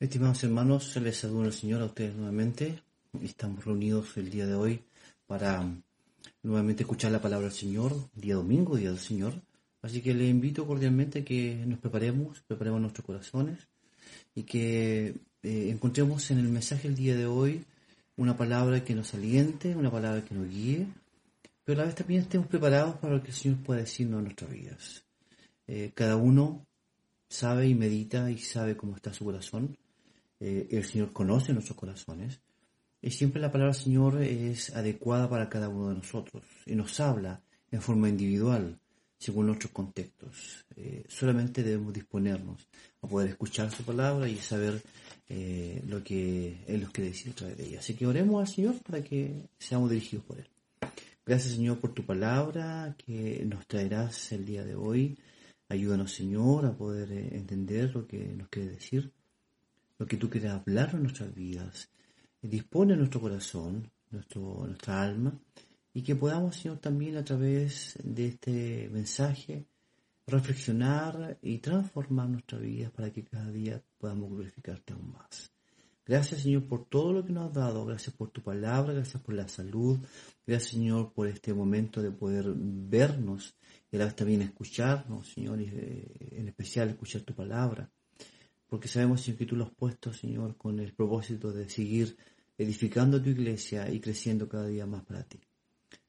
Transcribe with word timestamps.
Estimados 0.00 0.44
hermanos, 0.44 0.94
les 0.94 1.16
saludo 1.16 1.42
al 1.42 1.52
Señor 1.52 1.82
a 1.82 1.86
ustedes 1.86 2.14
nuevamente. 2.14 2.80
Estamos 3.20 3.64
reunidos 3.64 4.16
el 4.16 4.30
día 4.30 4.46
de 4.46 4.54
hoy 4.54 4.80
para 5.26 5.60
um, 5.60 5.82
nuevamente 6.44 6.84
escuchar 6.84 7.10
la 7.10 7.20
palabra 7.20 7.48
del 7.48 7.56
Señor, 7.56 7.92
día 8.14 8.36
domingo, 8.36 8.76
día 8.76 8.90
del 8.90 9.00
Señor. 9.00 9.34
Así 9.82 10.00
que 10.00 10.14
les 10.14 10.30
invito 10.30 10.68
cordialmente 10.68 11.18
a 11.18 11.24
que 11.24 11.64
nos 11.66 11.80
preparemos, 11.80 12.40
preparemos 12.42 12.80
nuestros 12.80 13.04
corazones 13.04 13.58
y 14.36 14.44
que 14.44 15.16
eh, 15.42 15.70
encontremos 15.72 16.30
en 16.30 16.38
el 16.38 16.48
mensaje 16.48 16.86
del 16.86 16.96
día 16.96 17.16
de 17.16 17.26
hoy 17.26 17.64
una 18.16 18.36
palabra 18.36 18.84
que 18.84 18.94
nos 18.94 19.14
aliente, 19.14 19.74
una 19.74 19.90
palabra 19.90 20.24
que 20.24 20.32
nos 20.32 20.48
guíe, 20.48 20.86
pero 21.64 21.80
a 21.80 21.82
la 21.82 21.86
vez 21.86 21.96
también 21.96 22.20
estemos 22.20 22.46
preparados 22.46 22.98
para 22.98 23.14
lo 23.14 23.20
que 23.20 23.30
el 23.30 23.34
Señor 23.34 23.58
pueda 23.64 23.80
decirnos 23.80 24.18
en 24.18 24.24
nuestras 24.26 24.48
vidas. 24.52 25.04
Eh, 25.66 25.90
cada 25.92 26.14
uno 26.14 26.64
sabe 27.28 27.66
y 27.66 27.74
medita 27.74 28.30
y 28.30 28.38
sabe 28.38 28.76
cómo 28.76 28.94
está 28.94 29.12
su 29.12 29.24
corazón 29.24 29.76
eh, 30.40 30.68
el 30.70 30.84
Señor 30.84 31.12
conoce 31.12 31.52
nuestros 31.52 31.76
corazones 31.76 32.40
y 33.00 33.10
siempre 33.10 33.40
la 33.40 33.50
palabra 33.50 33.74
Señor 33.74 34.22
es 34.22 34.74
adecuada 34.74 35.28
para 35.28 35.48
cada 35.48 35.68
uno 35.68 35.88
de 35.88 35.96
nosotros 35.96 36.44
y 36.66 36.74
nos 36.74 36.98
habla 37.00 37.42
en 37.70 37.80
forma 37.80 38.08
individual 38.08 38.78
según 39.18 39.46
nuestros 39.46 39.72
contextos. 39.72 40.64
Eh, 40.76 41.04
solamente 41.08 41.62
debemos 41.62 41.92
disponernos 41.92 42.68
a 43.02 43.08
poder 43.08 43.30
escuchar 43.30 43.70
su 43.70 43.82
palabra 43.82 44.28
y 44.28 44.36
saber 44.36 44.80
eh, 45.28 45.82
lo 45.86 46.02
que 46.04 46.64
Él 46.66 46.82
nos 46.82 46.90
quiere 46.90 47.10
decir 47.10 47.32
a 47.32 47.34
través 47.34 47.56
de 47.56 47.66
ella. 47.66 47.78
Así 47.80 47.94
que 47.94 48.06
oremos 48.06 48.40
al 48.40 48.54
Señor 48.54 48.76
para 48.82 49.02
que 49.02 49.48
seamos 49.58 49.90
dirigidos 49.90 50.24
por 50.24 50.38
Él. 50.38 50.48
Gracias 51.26 51.54
Señor 51.54 51.78
por 51.78 51.92
tu 51.92 52.06
palabra 52.06 52.94
que 52.96 53.44
nos 53.44 53.66
traerás 53.66 54.32
el 54.32 54.46
día 54.46 54.64
de 54.64 54.76
hoy. 54.76 55.18
Ayúdanos 55.68 56.12
Señor 56.12 56.64
a 56.64 56.76
poder 56.76 57.12
entender 57.12 57.92
lo 57.92 58.06
que 58.06 58.18
nos 58.18 58.48
quiere 58.48 58.70
decir 58.70 59.12
lo 59.98 60.06
que 60.06 60.16
tú 60.16 60.30
quieres 60.30 60.52
hablar 60.52 60.90
en 60.94 61.02
nuestras 61.02 61.34
vidas. 61.34 61.90
Dispone 62.40 62.96
nuestro 62.96 63.20
corazón, 63.20 63.90
nuestro, 64.10 64.64
nuestra 64.66 65.02
alma, 65.02 65.38
y 65.92 66.02
que 66.02 66.14
podamos, 66.14 66.56
Señor, 66.56 66.78
también 66.78 67.16
a 67.16 67.24
través 67.24 67.98
de 68.02 68.28
este 68.28 68.88
mensaje 68.92 69.66
reflexionar 70.26 71.38
y 71.42 71.58
transformar 71.58 72.28
nuestra 72.28 72.58
vida 72.58 72.90
para 72.90 73.10
que 73.10 73.24
cada 73.24 73.50
día 73.50 73.82
podamos 73.98 74.30
glorificarte 74.30 74.92
aún 74.92 75.12
más. 75.12 75.50
Gracias, 76.06 76.42
Señor, 76.42 76.68
por 76.68 76.86
todo 76.86 77.12
lo 77.12 77.24
que 77.24 77.32
nos 77.32 77.48
has 77.48 77.54
dado. 77.54 77.84
Gracias 77.84 78.14
por 78.14 78.30
tu 78.30 78.42
palabra, 78.42 78.92
gracias 78.92 79.22
por 79.22 79.34
la 79.34 79.48
salud. 79.48 79.98
Gracias, 80.46 80.70
Señor, 80.70 81.12
por 81.12 81.26
este 81.26 81.52
momento 81.52 82.00
de 82.00 82.10
poder 82.10 82.46
vernos 82.56 83.56
y 83.90 83.98
a 83.98 84.10
también 84.14 84.42
escucharnos, 84.42 85.28
Señor, 85.28 85.60
y 85.60 85.64
eh, 85.64 86.28
en 86.32 86.48
especial 86.48 86.88
escuchar 86.90 87.22
tu 87.22 87.34
palabra 87.34 87.90
porque 88.68 88.88
sabemos, 88.88 89.22
Señor, 89.22 89.38
que 89.38 89.46
tú 89.46 89.56
lo 89.56 89.64
has 89.64 89.70
puesto, 89.70 90.12
Señor, 90.12 90.56
con 90.56 90.78
el 90.78 90.92
propósito 90.92 91.52
de 91.52 91.68
seguir 91.68 92.16
edificando 92.56 93.22
tu 93.22 93.30
iglesia 93.30 93.90
y 93.90 94.00
creciendo 94.00 94.48
cada 94.48 94.66
día 94.66 94.86
más 94.86 95.04
para 95.04 95.22
ti. 95.22 95.38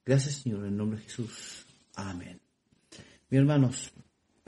Gracias, 0.06 0.36
Señor, 0.36 0.66
en 0.66 0.76
nombre 0.76 0.98
de 0.98 1.06
Jesús. 1.06 1.66
Amén. 1.96 2.40
Mis 3.30 3.40
hermanos, 3.40 3.92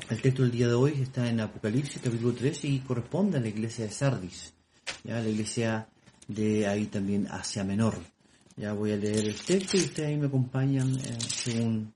el 0.09 0.21
texto 0.21 0.41
del 0.41 0.51
día 0.51 0.67
de 0.67 0.73
hoy 0.73 1.01
está 1.01 1.29
en 1.29 1.39
Apocalipsis 1.39 2.01
capítulo 2.01 2.33
3 2.33 2.65
y 2.65 2.79
corresponde 2.79 3.37
a 3.37 3.41
la 3.41 3.47
iglesia 3.47 3.85
de 3.85 3.91
Sardis, 3.91 4.53
ya 5.03 5.21
la 5.21 5.29
iglesia 5.29 5.87
de 6.27 6.67
ahí 6.67 6.87
también 6.87 7.27
Asia 7.29 7.63
Menor. 7.63 7.95
Ya 8.57 8.73
voy 8.73 8.91
a 8.91 8.97
leer 8.97 9.25
el 9.25 9.35
texto 9.35 9.77
y 9.77 9.81
ustedes 9.81 10.09
ahí 10.09 10.17
me 10.17 10.27
acompañan 10.27 10.95
eh, 10.95 11.17
según 11.27 11.93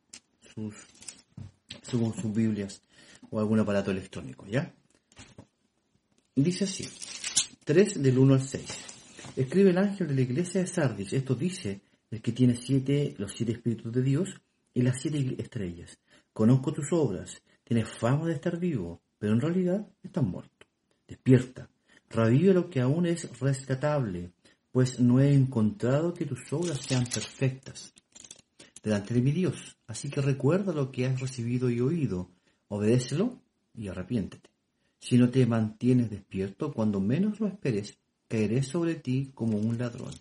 sus 0.53 0.75
según 1.81 2.13
sus 2.15 2.33
Biblias 2.33 2.81
o 3.29 3.39
algún 3.39 3.59
aparato 3.59 3.91
electrónico, 3.91 4.45
¿ya? 4.47 4.71
Dice 6.37 6.65
así, 6.65 6.85
3 7.63 8.03
del 8.03 8.17
1 8.17 8.33
al 8.33 8.41
6. 8.41 8.65
Escribe 9.37 9.69
el 9.69 9.77
ángel 9.77 10.07
de 10.07 10.15
la 10.15 10.21
iglesia 10.21 10.59
de 10.59 10.67
Sardis. 10.67 11.13
Esto 11.13 11.33
dice 11.33 11.79
el 12.11 12.21
que 12.21 12.33
tiene 12.33 12.57
siete, 12.57 13.15
los 13.17 13.31
siete 13.31 13.53
espíritus 13.53 13.93
de 13.93 14.01
Dios 14.01 14.41
y 14.73 14.81
las 14.81 15.01
siete 15.01 15.41
estrellas. 15.41 15.97
Conozco 16.33 16.73
tus 16.73 16.91
obras, 16.91 17.41
tienes 17.63 17.87
fama 17.87 18.25
de 18.25 18.33
estar 18.33 18.59
vivo, 18.59 19.01
pero 19.17 19.31
en 19.31 19.39
realidad 19.39 19.87
estás 20.03 20.25
muerto. 20.25 20.67
Despierta, 21.07 21.69
revive 22.09 22.53
lo 22.53 22.69
que 22.69 22.81
aún 22.81 23.05
es 23.05 23.39
rescatable, 23.39 24.33
pues 24.73 24.99
no 24.99 25.21
he 25.21 25.33
encontrado 25.33 26.13
que 26.13 26.25
tus 26.25 26.51
obras 26.51 26.81
sean 26.81 27.05
perfectas 27.05 27.93
delante 28.83 29.13
de 29.13 29.21
mi 29.21 29.31
Dios. 29.31 29.77
Así 29.87 30.09
que 30.09 30.19
recuerda 30.19 30.73
lo 30.73 30.91
que 30.91 31.05
has 31.05 31.17
recibido 31.21 31.69
y 31.69 31.79
oído, 31.79 32.29
obedécelo 32.67 33.41
y 33.73 33.87
arrepiéntete. 33.87 34.54
Si 34.99 35.17
no 35.17 35.29
te 35.29 35.45
mantienes 35.45 36.09
despierto, 36.09 36.73
cuando 36.73 36.99
menos 36.99 37.39
lo 37.39 37.47
esperes, 37.47 37.97
caeré 38.27 38.63
sobre 38.63 38.95
ti 38.95 39.31
como 39.33 39.57
un 39.57 39.77
ladrón. 39.77 40.13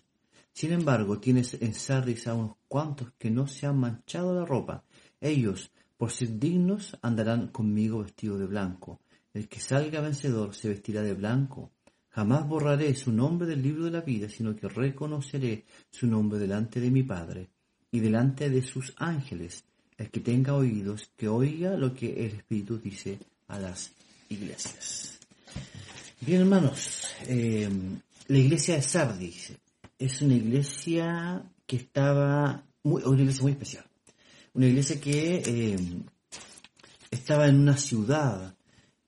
Sin 0.53 0.71
embargo, 0.71 1.19
tienes 1.19 1.55
en 1.55 1.73
Sardis 1.73 2.27
a 2.27 2.33
unos 2.33 2.55
cuantos 2.67 3.11
que 3.17 3.29
no 3.29 3.45
se 3.47 3.65
han 3.65 3.77
manchado 3.77 4.33
la 4.33 4.45
ropa. 4.45 4.83
Ellos, 5.19 5.71
por 5.97 6.11
ser 6.11 6.39
dignos, 6.39 6.97
andarán 7.01 7.49
conmigo 7.49 8.03
vestidos 8.03 8.39
de 8.39 8.45
blanco. 8.45 9.01
El 9.33 9.49
que 9.49 9.59
salga 9.59 9.99
vencedor 9.99 10.55
se 10.55 10.69
vestirá 10.69 11.01
de 11.01 11.13
blanco. 11.13 11.71
Jamás 12.09 12.47
borraré 12.47 12.95
su 12.95 13.11
nombre 13.11 13.45
del 13.45 13.61
libro 13.61 13.83
de 13.83 13.91
la 13.91 13.99
vida, 13.99 14.29
sino 14.29 14.55
que 14.55 14.69
reconoceré 14.69 15.65
su 15.91 16.07
nombre 16.07 16.39
delante 16.39 16.79
de 16.79 16.89
mi 16.89 17.03
Padre 17.03 17.49
y 17.91 17.99
delante 17.99 18.49
de 18.49 18.61
sus 18.61 18.93
ángeles. 18.95 19.65
El 19.97 20.09
que 20.09 20.21
tenga 20.21 20.55
oídos, 20.55 21.11
que 21.17 21.27
oiga 21.27 21.75
lo 21.75 21.93
que 21.93 22.25
el 22.25 22.35
Espíritu 22.37 22.77
dice 22.77 23.19
a 23.49 23.59
las 23.59 23.93
iglesias. 24.29 25.19
Bien, 26.21 26.41
hermanos, 26.41 27.05
eh, 27.27 27.69
la 28.27 28.37
iglesia 28.37 28.75
de 28.75 28.81
Sardis 28.81 29.53
es 29.99 30.21
una 30.21 30.33
iglesia 30.33 31.43
que 31.67 31.75
estaba, 31.75 32.65
muy, 32.83 33.03
una 33.03 33.21
iglesia 33.21 33.43
muy 33.43 33.51
especial. 33.51 33.85
Una 34.53 34.67
iglesia 34.67 34.99
que 34.99 35.43
eh, 35.45 35.77
estaba 37.11 37.47
en 37.47 37.59
una 37.59 37.77
ciudad 37.77 38.55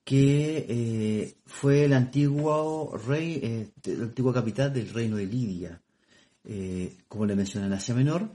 que 0.04 0.66
eh, 0.70 1.38
fue 1.46 1.86
el 1.86 1.94
antiguo 1.94 2.96
rey, 2.98 3.72
la 3.84 4.04
antigua 4.04 4.34
capital 4.34 4.74
del 4.74 4.94
reino 4.94 5.18
de 5.18 5.26
Lidia, 5.26 5.82
como 7.08 7.26
le 7.26 7.36
mencioné 7.36 7.68
en 7.68 7.74
Asia 7.74 7.96
Menor. 7.96 8.30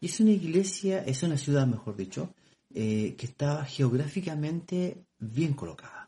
Y 0.00 0.06
es 0.06 0.20
una 0.20 0.30
iglesia, 0.30 1.02
es 1.04 1.22
una 1.22 1.36
ciudad, 1.36 1.66
mejor 1.66 1.96
dicho, 1.96 2.32
que 2.72 3.16
estaba 3.18 3.64
geográficamente 3.64 5.04
bien 5.18 5.52
colocada 5.54 5.99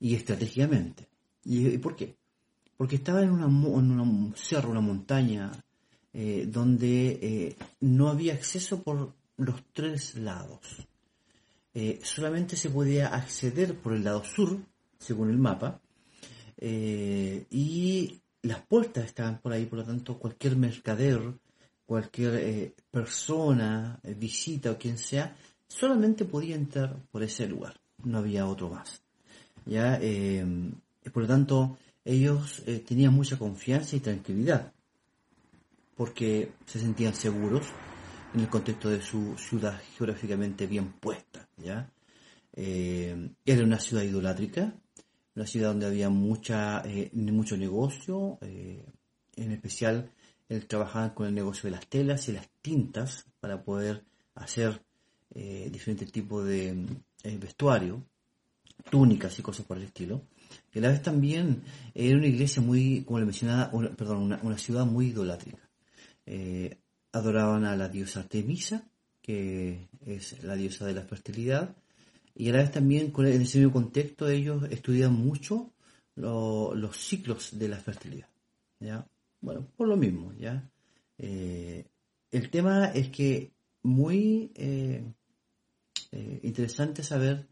y 0.00 0.14
estratégicamente. 0.14 1.06
¿Y, 1.44 1.78
por 1.78 1.94
qué? 1.94 2.16
Porque 2.76 2.96
estaba 2.96 3.22
en, 3.22 3.30
una, 3.30 3.44
en 3.44 4.00
un 4.00 4.34
cerro, 4.34 4.70
una 4.70 4.80
montaña, 4.80 5.52
eh, 6.12 6.46
donde 6.48 7.18
eh, 7.22 7.56
no 7.80 8.08
había 8.08 8.34
acceso 8.34 8.82
por 8.82 9.12
los 9.36 9.62
tres 9.72 10.16
lados. 10.16 10.88
Eh, 11.72 12.00
solamente 12.02 12.56
se 12.56 12.70
podía 12.70 13.08
acceder 13.08 13.76
por 13.78 13.92
el 13.92 14.02
lado 14.02 14.24
sur, 14.24 14.58
según 14.98 15.30
el 15.30 15.38
mapa, 15.38 15.80
y 16.62 18.20
las 18.42 18.60
puertas 18.66 19.06
estaban 19.06 19.40
por 19.40 19.52
ahí, 19.52 19.64
por 19.64 19.78
lo 19.78 19.84
tanto 19.84 20.18
cualquier 20.18 20.56
mercader, 20.56 21.32
cualquier 21.86 22.74
persona, 22.90 23.98
visita 24.18 24.72
o 24.72 24.76
quien 24.76 24.98
sea, 24.98 25.34
solamente 25.66 26.26
podía 26.26 26.56
entrar 26.56 26.96
por 27.10 27.22
ese 27.22 27.46
lugar, 27.48 27.80
no 28.04 28.18
había 28.18 28.46
otro 28.46 28.68
más. 28.68 29.02
¿Ya? 29.66 29.98
Eh, 30.00 30.44
por 31.12 31.22
lo 31.22 31.28
tanto, 31.28 31.78
ellos 32.04 32.62
eh, 32.66 32.84
tenían 32.86 33.12
mucha 33.12 33.38
confianza 33.38 33.96
y 33.96 34.00
tranquilidad, 34.00 34.72
porque 35.96 36.52
se 36.66 36.80
sentían 36.80 37.14
seguros 37.14 37.66
en 38.34 38.40
el 38.40 38.48
contexto 38.48 38.88
de 38.88 39.02
su 39.02 39.36
ciudad 39.36 39.80
geográficamente 39.96 40.66
bien 40.66 40.92
puesta, 40.92 41.48
¿ya? 41.56 41.90
Eh, 42.52 43.30
era 43.44 43.64
una 43.64 43.78
ciudad 43.78 44.02
idolátrica, 44.02 44.74
una 45.34 45.46
ciudad 45.46 45.68
donde 45.68 45.86
había 45.86 46.10
mucha, 46.10 46.82
mucho 47.12 47.56
negocio, 47.56 48.38
en 48.40 49.52
especial 49.52 50.10
el 50.48 50.66
trabajaban 50.66 51.10
con 51.10 51.26
el 51.28 51.34
negocio 51.34 51.64
de 51.64 51.76
las 51.76 51.86
telas 51.86 52.28
y 52.28 52.32
las 52.32 52.48
tintas 52.60 53.26
para 53.38 53.62
poder 53.62 54.04
hacer 54.34 54.82
diferentes 55.32 56.10
tipos 56.10 56.44
de 56.44 56.86
vestuario, 57.38 58.04
túnicas 58.90 59.38
y 59.38 59.42
cosas 59.42 59.66
por 59.66 59.76
el 59.76 59.84
estilo. 59.84 60.22
Y 60.72 60.78
a 60.78 60.82
la 60.82 60.88
vez 60.90 61.02
también 61.02 61.62
era 61.94 62.16
una 62.16 62.26
iglesia 62.26 62.62
muy, 62.62 63.02
como 63.04 63.18
le 63.18 63.24
mencionaba, 63.24 63.70
perdón, 63.96 64.38
una, 64.42 64.58
ciudad 64.58 64.84
muy 64.84 65.08
idolátrica. 65.08 65.68
Eh, 66.26 66.78
adoraban 67.12 67.64
a 67.64 67.76
la 67.76 67.88
diosa 67.88 68.20
Artemisa, 68.20 68.84
que 69.20 69.88
es 70.06 70.42
la 70.42 70.54
diosa 70.54 70.86
de 70.86 70.94
la 70.94 71.02
fertilidad, 71.02 71.76
y 72.34 72.48
a 72.48 72.52
la 72.52 72.58
vez 72.58 72.70
también 72.70 73.12
en 73.16 73.42
ese 73.42 73.58
mismo 73.58 73.72
contexto 73.72 74.28
ellos 74.28 74.64
estudian 74.70 75.12
mucho 75.12 75.72
los 76.14 76.96
ciclos 76.96 77.58
de 77.58 77.68
la 77.68 77.78
fertilidad. 77.78 78.28
¿ya? 78.78 79.06
Bueno, 79.40 79.66
por 79.76 79.88
lo 79.88 79.96
mismo, 79.96 80.32
¿ya? 80.38 80.68
Eh, 81.18 81.84
el 82.30 82.50
tema 82.50 82.86
es 82.86 83.08
que 83.08 83.52
muy 83.82 84.52
eh, 84.54 85.04
interesante 86.42 87.02
saber 87.02 87.46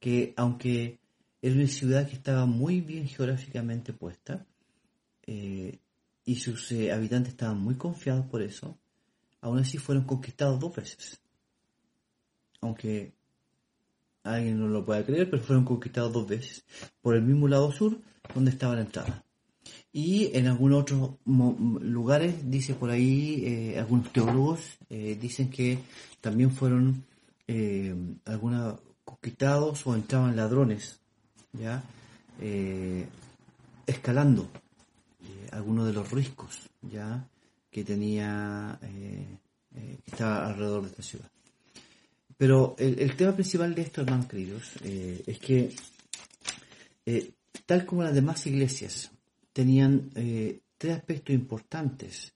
que 0.00 0.32
aunque 0.36 0.98
era 1.42 1.54
una 1.54 1.66
ciudad 1.68 2.08
que 2.08 2.16
estaba 2.16 2.46
muy 2.46 2.80
bien 2.80 3.06
geográficamente 3.06 3.92
puesta 3.92 4.46
eh, 5.26 5.78
y 6.24 6.36
sus 6.36 6.72
eh, 6.72 6.92
habitantes 6.92 7.32
estaban 7.32 7.58
muy 7.60 7.76
confiados 7.76 8.26
por 8.26 8.42
eso. 8.42 8.76
Aún 9.40 9.58
así 9.58 9.78
fueron 9.78 10.04
conquistados 10.04 10.60
dos 10.60 10.74
veces. 10.74 11.20
Aunque 12.60 13.12
alguien 14.22 14.58
no 14.58 14.68
lo 14.68 14.84
pueda 14.84 15.04
creer, 15.04 15.30
pero 15.30 15.42
fueron 15.42 15.64
conquistados 15.64 16.12
dos 16.12 16.28
veces. 16.28 16.64
Por 17.00 17.14
el 17.14 17.22
mismo 17.22 17.48
lado 17.48 17.72
sur 17.72 17.98
donde 18.34 18.50
estaba 18.50 18.74
la 18.74 18.82
entrada. 18.82 19.24
Y 19.92 20.36
en 20.36 20.46
algunos 20.46 20.82
otros 20.82 21.16
lugares, 21.24 22.50
dice 22.50 22.74
por 22.74 22.90
ahí, 22.90 23.44
eh, 23.44 23.78
algunos 23.78 24.12
teólogos 24.12 24.78
dicen 24.88 25.50
que 25.50 25.78
también 26.20 26.50
fueron 26.50 27.04
algunos 28.24 28.78
conquistados 29.20 29.86
o 29.86 29.94
entraban 29.94 30.34
ladrones 30.34 30.98
ya 31.52 31.82
eh, 32.40 33.06
escalando 33.86 34.48
eh, 35.22 35.48
algunos 35.52 35.86
de 35.86 35.92
los 35.92 36.10
riscos 36.10 36.70
ya 36.80 37.28
que 37.70 37.84
tenía 37.84 38.78
eh, 38.82 39.26
que 39.74 40.10
estaba 40.10 40.48
alrededor 40.48 40.82
de 40.82 40.88
esta 40.88 41.02
ciudad. 41.02 41.30
Pero 42.36 42.74
el, 42.78 43.14
tema 43.14 43.32
principal 43.32 43.74
de 43.74 43.82
esto 43.82 44.00
hermanos 44.00 44.26
queridos 44.26 44.72
es 44.82 45.38
que 45.38 45.76
tal 47.66 47.84
como 47.84 48.02
las 48.02 48.14
demás 48.14 48.46
iglesias 48.46 49.10
tenían 49.52 50.10
tres 50.78 50.96
aspectos 50.96 51.34
importantes 51.34 52.32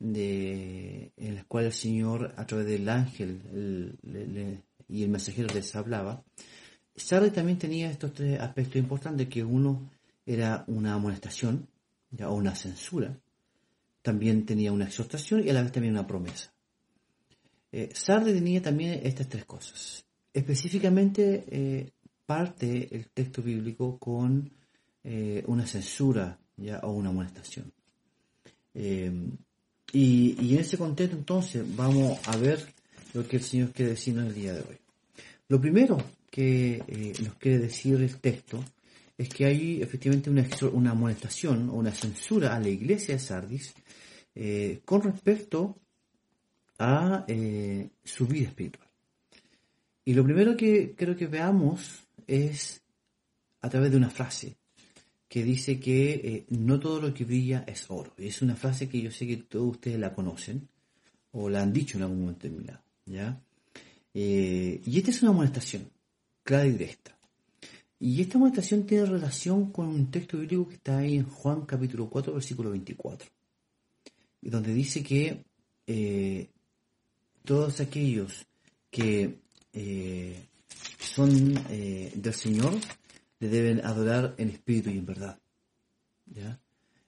en 0.00 1.36
los 1.36 1.44
cuales 1.44 1.76
el 1.76 1.80
Señor 1.80 2.34
a 2.36 2.44
través 2.46 2.66
del 2.66 2.88
ángel 2.88 3.96
y 4.88 5.02
el 5.02 5.10
mensajero 5.10 5.52
les 5.54 5.74
hablaba, 5.74 6.22
Sardi 6.96 7.30
también 7.30 7.58
tenía 7.58 7.90
estos 7.90 8.14
tres 8.14 8.40
aspectos 8.40 8.76
importantes, 8.76 9.28
que 9.28 9.42
uno 9.42 9.90
era 10.24 10.64
una 10.68 10.94
amonestación 10.94 11.68
o 12.20 12.34
una 12.34 12.54
censura, 12.54 13.18
también 14.02 14.46
tenía 14.46 14.72
una 14.72 14.84
exhortación 14.84 15.44
y 15.44 15.50
a 15.50 15.54
la 15.54 15.62
vez 15.62 15.72
también 15.72 15.94
una 15.94 16.06
promesa. 16.06 16.52
Eh, 17.72 17.92
tenía 18.06 18.62
también 18.62 19.00
estas 19.02 19.28
tres 19.28 19.44
cosas. 19.44 20.04
Específicamente 20.32 21.44
eh, 21.48 21.90
parte 22.24 22.94
el 22.94 23.08
texto 23.08 23.42
bíblico 23.42 23.98
con 23.98 24.50
eh, 25.02 25.42
una 25.46 25.66
censura 25.66 26.38
¿ya? 26.56 26.80
o 26.80 26.92
una 26.92 27.10
amonestación. 27.10 27.72
Eh, 28.74 29.10
y, 29.92 30.36
y, 30.40 30.54
en 30.54 30.60
ese 30.60 30.76
contexto 30.76 31.16
entonces 31.16 31.64
vamos 31.76 32.18
a 32.26 32.36
ver 32.36 32.73
lo 33.14 33.26
que 33.26 33.36
el 33.36 33.42
Señor 33.42 33.70
quiere 33.70 33.92
decirnos 33.92 34.26
el 34.26 34.34
día 34.34 34.52
de 34.52 34.60
hoy. 34.60 34.76
Lo 35.48 35.60
primero 35.60 36.02
que 36.30 36.82
eh, 36.86 37.12
nos 37.22 37.36
quiere 37.36 37.58
decir 37.60 37.94
el 37.94 38.18
texto 38.18 38.62
es 39.16 39.28
que 39.28 39.44
hay 39.44 39.80
efectivamente 39.80 40.28
una, 40.28 40.44
una 40.72 40.90
amonestación 40.90 41.70
o 41.70 41.74
una 41.74 41.92
censura 41.92 42.54
a 42.54 42.60
la 42.60 42.68
iglesia 42.68 43.14
de 43.14 43.20
Sardis 43.20 43.72
eh, 44.34 44.80
con 44.84 45.02
respecto 45.02 45.78
a 46.78 47.24
eh, 47.28 47.88
su 48.02 48.26
vida 48.26 48.48
espiritual. 48.48 48.88
Y 50.04 50.12
lo 50.12 50.24
primero 50.24 50.56
que 50.56 50.94
creo 50.96 51.16
que 51.16 51.28
veamos 51.28 52.02
es 52.26 52.82
a 53.60 53.70
través 53.70 53.92
de 53.92 53.96
una 53.96 54.10
frase 54.10 54.56
que 55.28 55.44
dice 55.44 55.78
que 55.78 56.44
no 56.50 56.78
todo 56.78 57.00
lo 57.00 57.14
que 57.14 57.24
brilla 57.24 57.64
es 57.66 57.90
oro. 57.90 58.12
Y 58.18 58.26
es 58.26 58.42
una 58.42 58.56
frase 58.56 58.88
que 58.88 59.00
yo 59.00 59.10
sé 59.10 59.26
que 59.26 59.38
todos 59.38 59.76
ustedes 59.76 59.98
la 59.98 60.14
conocen 60.14 60.68
o 61.32 61.48
la 61.48 61.62
han 61.62 61.72
dicho 61.72 61.96
en 61.96 62.02
algún 62.02 62.20
momento 62.20 62.46
determinado. 62.46 62.84
¿Ya? 63.06 63.40
y 64.12 64.96
esta 64.96 65.10
es 65.10 65.22
una 65.22 65.32
amonestación 65.32 65.90
clara 66.44 66.66
y 66.66 66.72
directa. 66.72 67.14
Y 67.98 68.20
esta 68.20 68.36
amonestación 68.36 68.84
tiene 68.84 69.06
relación 69.06 69.72
con 69.72 69.88
un 69.88 70.10
texto 70.10 70.38
bíblico 70.38 70.68
que 70.68 70.74
está 70.74 70.98
ahí 70.98 71.16
en 71.16 71.24
Juan 71.24 71.64
capítulo 71.64 72.08
4, 72.10 72.34
versículo 72.34 72.70
24, 72.70 73.30
y 74.42 74.50
donde 74.50 74.74
dice 74.74 75.02
que 75.02 75.44
eh, 75.86 76.50
todos 77.44 77.80
aquellos 77.80 78.46
que 78.90 79.38
eh, 79.72 80.46
son 80.98 81.56
eh, 81.70 82.12
del 82.14 82.34
Señor 82.34 82.74
le 83.38 83.48
deben 83.48 83.84
adorar 83.84 84.34
en 84.38 84.50
espíritu 84.50 84.90
y 84.90 84.98
en 84.98 85.06
verdad. 85.06 85.38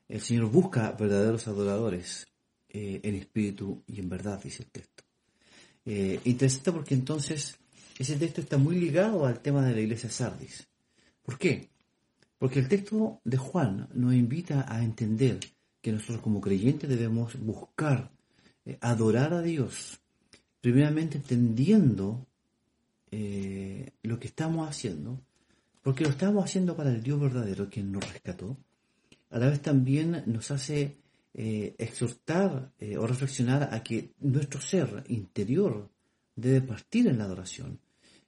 El 0.09 0.21
Señor 0.21 0.51
busca 0.51 0.93
verdaderos 0.93 1.47
adoradores 1.47 2.27
en 2.69 3.15
espíritu 3.15 3.83
y 3.87 4.01
en 4.01 4.09
verdad, 4.09 4.41
dice 4.43 4.63
el 4.63 4.71
texto. 4.71 5.06
Interesante 5.87 6.73
porque 6.73 6.95
entonces 6.95 7.57
ese 7.99 8.17
texto 8.17 8.41
está 8.41 8.59
muy 8.59 8.77
ligado 8.77 9.25
al 9.25 9.41
tema 9.41 9.65
de 9.65 9.75
la 9.75 9.81
iglesia 9.81 10.11
Sardis. 10.11 10.67
¿Por 11.23 11.39
qué? 11.39 11.69
Porque 12.39 12.59
el 12.59 12.69
texto 12.69 13.21
de 13.25 13.37
Juan 13.37 13.89
nos 13.95 14.15
invita 14.15 14.67
a 14.69 14.83
entender 14.83 15.41
que 15.81 15.93
nosotros 15.93 16.21
como 16.21 16.41
creyentes 16.41 16.91
debemos 16.91 17.39
buscar 17.39 18.11
eh, 18.65 18.77
adorar 18.81 19.33
a 19.33 19.41
Dios, 19.41 20.01
primeramente 20.61 21.19
entendiendo 21.19 22.27
eh, 23.11 23.93
lo 24.03 24.19
que 24.19 24.27
estamos 24.27 24.69
haciendo, 24.69 25.21
porque 25.83 26.05
lo 26.05 26.11
estamos 26.11 26.45
haciendo 26.45 26.77
para 26.77 26.91
el 26.91 27.03
Dios 27.03 27.21
verdadero, 27.21 27.71
quien 27.71 27.93
nos 27.93 28.13
rescató. 28.13 28.57
A 29.31 29.39
la 29.39 29.49
vez 29.49 29.63
también 29.63 30.25
nos 30.27 30.51
hace 30.51 30.97
eh, 31.39 31.75
exhortar 31.79 32.73
o 32.99 33.07
reflexionar 33.07 33.69
a 33.73 33.83
que 33.83 34.15
nuestro 34.21 34.61
ser 34.61 35.05
interior 35.09 35.89
debe 36.35 36.63
partir 36.63 37.07
en 37.07 37.19
la 37.19 37.25
adoración 37.25 37.79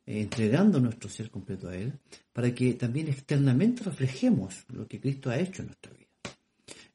entregando 0.09 0.81
nuestro 0.81 1.11
ser 1.11 1.31
completo 1.31 1.69
a 1.69 1.77
Él, 1.77 1.93
para 2.33 2.55
que 2.55 2.75
también 2.75 3.09
externamente 3.09 3.85
reflejemos 3.85 4.65
lo 4.69 4.87
que 4.89 5.01
Cristo 5.01 5.29
ha 5.29 5.39
hecho 5.39 5.61
en 5.61 5.67
nuestra 5.67 5.93
vida. 5.93 6.09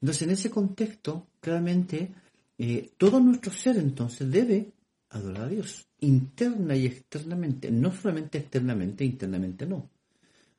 Entonces, 0.02 0.22
en 0.24 0.32
ese 0.32 0.50
contexto, 0.50 1.28
claramente, 1.40 2.10
eh, 2.58 2.92
todo 2.98 3.20
nuestro 3.20 3.52
ser 3.52 3.78
entonces 3.78 4.30
debe 4.30 4.72
adorar 5.10 5.44
a 5.44 5.50
Dios, 5.50 5.88
interna 6.00 6.76
y 6.76 6.88
externamente, 6.88 7.70
no 7.70 7.94
solamente 7.94 8.40
externamente, 8.40 9.06
internamente 9.06 9.66
no. 9.68 9.90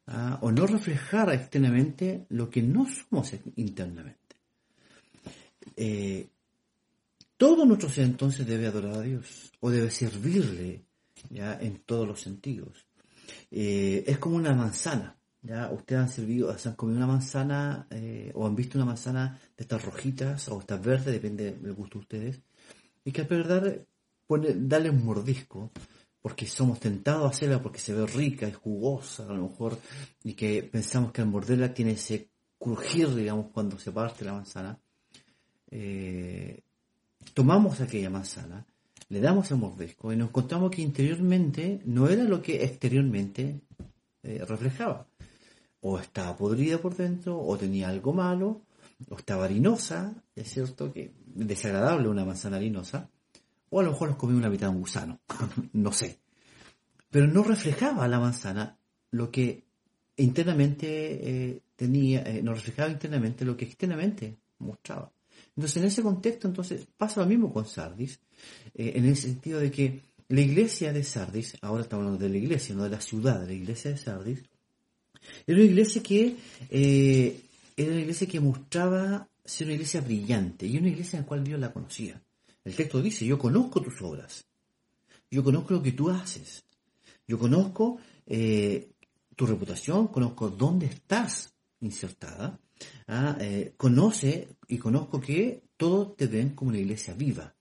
Ah, 0.07 0.39
o 0.43 0.53
no 0.53 0.67
reflejar 0.67 1.33
externamente 1.33 2.27
lo 2.29 2.49
que 2.51 2.63
no 2.63 2.87
somos 2.87 3.33
internamente. 3.57 4.24
Eh, 5.77 6.29
todo 7.37 7.65
nuestro 7.65 7.89
ser 7.89 8.05
entonces 8.05 8.47
debe 8.47 8.67
adorar 8.67 8.95
a 8.95 9.01
Dios, 9.01 9.53
o 9.61 9.71
debe 9.71 9.91
servirle 9.91 10.85
¿ya? 11.31 11.59
en 11.61 11.81
todos 11.81 12.07
los 12.07 12.21
sentidos. 12.21 12.87
Eh, 13.51 14.05
es 14.07 14.19
como 14.19 14.37
una 14.37 14.55
manzana. 14.55 15.17
¿ya? 15.43 15.71
Ustedes 15.71 16.03
han 16.03 16.09
servido, 16.09 16.57
se 16.59 16.69
han 16.69 16.77
comido 16.77 16.99
una 16.99 17.07
manzana 17.07 17.87
eh, 17.91 18.31
o 18.35 18.47
han 18.47 18.55
visto 18.55 18.79
una 18.79 18.87
manzana 18.87 19.41
de 19.57 19.63
estas 19.65 19.85
rojitas 19.85 20.49
o 20.49 20.61
estas 20.61 20.83
verdes, 20.83 21.13
depende 21.13 21.53
del 21.53 21.75
gusto 21.75 21.99
de 21.99 22.03
ustedes, 22.03 22.41
y 23.05 23.13
que 23.13 23.23
a 23.23 23.25
verdad 23.25 23.79
pone, 24.27 24.55
darle 24.55 24.91
un 24.91 25.05
mordisco 25.05 25.71
porque 26.23 26.47
somos 26.47 26.81
tentados 26.81 27.27
a 27.27 27.29
hacerla 27.29 27.63
porque 27.63 27.79
se 27.79 27.93
ve 27.93 28.07
rica 28.07 28.49
y 28.49 28.53
jugosa 28.53 29.25
a 29.25 29.35
lo 29.35 29.49
mejor 29.49 29.79
y 30.23 30.33
que 30.33 30.63
pensamos 30.63 31.13
que 31.13 31.21
al 31.21 31.29
morderla 31.29 31.75
tiene 31.75 31.93
ese 31.93 32.31
crujir 32.59 33.15
digamos 33.15 33.49
cuando 33.53 33.79
se 33.79 33.93
parte 33.93 34.25
la 34.25 34.33
manzana 34.33 34.81
eh, 35.77 36.61
tomamos 37.35 37.81
aquella 37.81 38.09
manzana 38.09 38.65
le 39.09 39.21
damos 39.21 39.51
el 39.51 39.59
mordisco 39.59 40.13
y 40.13 40.17
nos 40.17 40.29
encontramos 40.29 40.71
que 40.71 40.83
interiormente 40.83 41.81
no 41.85 42.09
era 42.09 42.25
lo 42.25 42.41
que 42.41 42.65
exteriormente 42.65 43.61
eh, 44.23 44.45
reflejaba. 44.47 45.07
O 45.81 45.99
estaba 45.99 46.37
podrida 46.37 46.79
por 46.79 46.97
dentro, 46.97 47.39
o 47.39 47.57
tenía 47.59 47.89
algo 47.89 48.13
malo, 48.13 48.63
o 49.11 49.17
estaba 49.17 49.45
harinosa, 49.45 50.15
es 50.35 50.51
cierto 50.51 50.93
que 50.93 51.13
desagradable 51.27 52.09
una 52.09 52.25
manzana 52.25 52.57
harinosa, 52.57 53.11
o 53.69 53.81
a 53.81 53.83
lo 53.83 53.91
mejor 53.91 54.09
nos 54.09 54.17
comió 54.17 54.37
una 54.37 54.49
mitad 54.49 54.71
un 54.71 54.81
gusano, 54.81 55.21
no 55.73 55.93
sé. 55.93 56.21
Pero 57.11 57.27
no 57.27 57.43
reflejaba 57.43 58.09
la 58.09 58.19
manzana 58.19 58.79
lo 59.11 59.31
que 59.31 59.65
internamente 60.17 61.51
eh, 61.51 61.61
tenía, 61.77 62.25
no 62.43 62.55
reflejaba 62.55 62.91
internamente 62.91 63.45
lo 63.45 63.57
que 63.57 63.67
externamente 63.67 64.39
mostraba. 64.59 65.14
Entonces, 65.57 65.77
en 65.77 65.85
ese 65.85 66.03
contexto, 66.03 66.49
entonces, 66.49 66.87
pasa 66.97 67.21
lo 67.21 67.27
mismo 67.27 67.53
con 67.53 67.65
Sardis, 67.65 68.19
eh, 68.75 68.93
en 68.97 69.05
el 69.05 69.17
sentido 69.17 69.61
de 69.61 69.71
que 69.71 70.01
la 70.29 70.41
iglesia 70.41 70.93
de 70.93 71.05
Sardis, 71.05 71.57
ahora 71.61 71.83
estamos 71.83 72.05
hablando 72.05 72.25
de 72.25 72.31
la 72.31 72.39
iglesia, 72.39 72.75
no 72.75 72.83
de 72.83 72.91
la 72.91 73.01
ciudad, 73.01 73.41
de 73.41 73.47
la 73.47 73.53
iglesia 73.53 73.93
de 73.93 73.97
Sardis, 73.97 74.43
era 75.47 75.57
una 75.57 75.67
iglesia 75.67 76.03
que 76.03 76.37
eh, 76.71 77.41
era 77.77 77.93
una 77.93 78.01
iglesia 78.01 78.27
que 78.27 78.41
mostraba 78.41 79.29
ser 79.45 79.69
una 79.69 79.75
iglesia 79.75 80.01
brillante 80.01 80.67
y 80.67 80.77
una 80.77 80.89
iglesia 80.89 81.19
en 81.19 81.23
la 81.23 81.29
cual 81.29 81.45
Dios 81.45 81.61
la 81.61 81.73
conocía. 81.73 82.21
El 82.65 82.75
texto 82.75 83.01
dice, 83.01 83.25
yo 83.25 83.39
conozco 83.39 83.81
tus 83.81 84.01
obras, 84.03 84.45
yo 85.31 85.45
conozco 85.45 85.75
lo 85.75 85.83
que 85.83 85.93
tú 85.93 86.11
haces, 86.11 86.65
yo 87.29 87.39
conozco 87.39 87.99
eh, 88.27 88.91
tu 89.37 89.47
reputación, 89.47 90.09
conozco 90.09 90.49
dónde 90.51 90.87
estás 90.87 91.55
insertada, 91.81 92.59
¿ah? 93.07 93.37
conoce 93.77 94.49
y 94.69 94.79
conozco 94.79 95.21
que 95.21 95.63
todos 95.77 96.17
te 96.17 96.27
ven 96.27 96.51
como 96.51 96.71
una 96.71 96.79
iglesia 96.79 97.15
viva. 97.15 97.55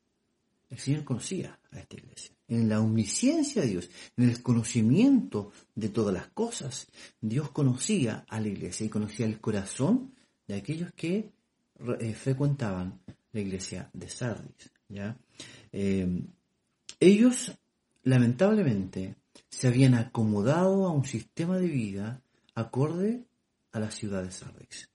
El 0.70 0.80
Señor 0.80 1.04
conocía 1.04 1.60
a 1.72 1.80
esta 1.80 1.96
iglesia. 1.96 2.32
en 2.48 2.70
la 2.70 2.82
omnisciencia 2.82 3.62
de 3.62 3.70
Dios, 3.70 3.90
en 4.18 4.30
el 4.30 4.44
conocimiento 4.44 5.52
de 5.74 5.90
todas 5.90 6.14
las 6.14 6.28
cosas. 6.28 6.88
Dios 7.22 7.50
conocía 7.52 8.26
a 8.28 8.40
la 8.40 8.48
iglesia 8.48 8.86
y 8.86 8.90
conocía 8.90 9.26
el 9.26 9.40
corazón 9.40 10.14
de 10.48 10.56
aquellos 10.56 10.92
que 10.94 11.32
eh, 12.00 12.14
frecuentaban 12.14 13.00
la 13.32 13.40
iglesia 13.40 13.90
de 13.94 14.10
Sardis. 14.10 14.72
¿ya? 14.90 15.18
Eh, 15.72 16.22
ellos, 17.00 17.54
lamentablemente, 18.04 19.16
se 19.50 19.68
habían 19.68 19.96
acomodado 19.96 20.86
a 20.86 20.92
un 20.92 21.06
sistema 21.06 21.58
de 21.58 21.68
vida 21.68 22.22
acorde 22.56 23.24
a 23.72 23.80
la 23.80 23.90
ciudad 23.90 24.24
de 24.24 24.32
Sardis. 24.32 24.90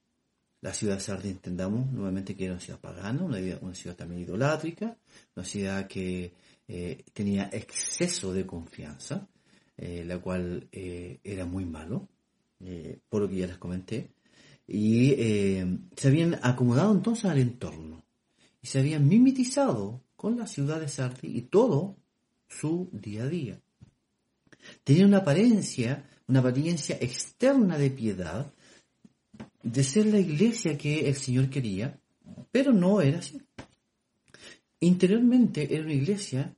La 0.61 0.73
ciudad 0.73 0.95
de 0.95 1.01
Sardis, 1.01 1.31
entendamos 1.31 1.89
nuevamente 1.91 2.35
que 2.35 2.45
era 2.45 2.53
una 2.53 2.61
ciudad 2.61 2.79
pagana, 2.79 3.23
una, 3.23 3.73
ciudad 3.73 3.95
también 3.95 4.21
idolátrica, 4.21 4.97
una 5.35 5.45
ciudad 5.45 5.87
que 5.87 6.33
eh, 6.67 7.05
tenía 7.13 7.49
exceso 7.53 8.33
de 8.33 8.45
confianza, 8.45 9.27
eh, 9.77 10.03
la 10.05 10.19
cual 10.19 10.67
eh, 10.71 11.19
era 11.23 11.45
muy 11.45 11.65
malo, 11.65 12.07
por 13.07 13.21
lo 13.21 13.29
que 13.29 13.37
ya 13.37 13.47
les 13.47 13.57
comenté, 13.57 14.11
y 14.67 15.15
se 15.95 16.07
habían 16.09 16.37
acomodado 16.43 16.91
entonces 16.91 17.23
al 17.25 17.37
entorno, 17.37 18.03
y 18.61 18.67
se 18.67 18.79
habían 18.79 19.07
mimetizado 19.07 20.03
con 20.17 20.37
la 20.37 20.45
ciudad 20.45 20.81
de 20.81 20.89
Sardis 20.89 21.33
y 21.33 21.43
todo 21.43 21.95
su 22.49 22.89
día 22.91 23.23
a 23.23 23.27
día. 23.27 23.61
Tenía 24.83 25.05
una 25.05 25.19
apariencia, 25.19 26.09
una 26.27 26.41
apariencia 26.41 26.97
externa 26.99 27.77
de 27.77 27.91
piedad, 27.91 28.51
de 29.63 29.83
ser 29.83 30.05
la 30.05 30.19
iglesia 30.19 30.77
que 30.77 31.07
el 31.07 31.15
Señor 31.15 31.49
quería, 31.49 31.99
pero 32.51 32.73
no 32.73 33.01
era 33.01 33.19
así. 33.19 33.41
Interiormente 34.79 35.73
era 35.73 35.83
una 35.83 35.93
iglesia 35.93 36.55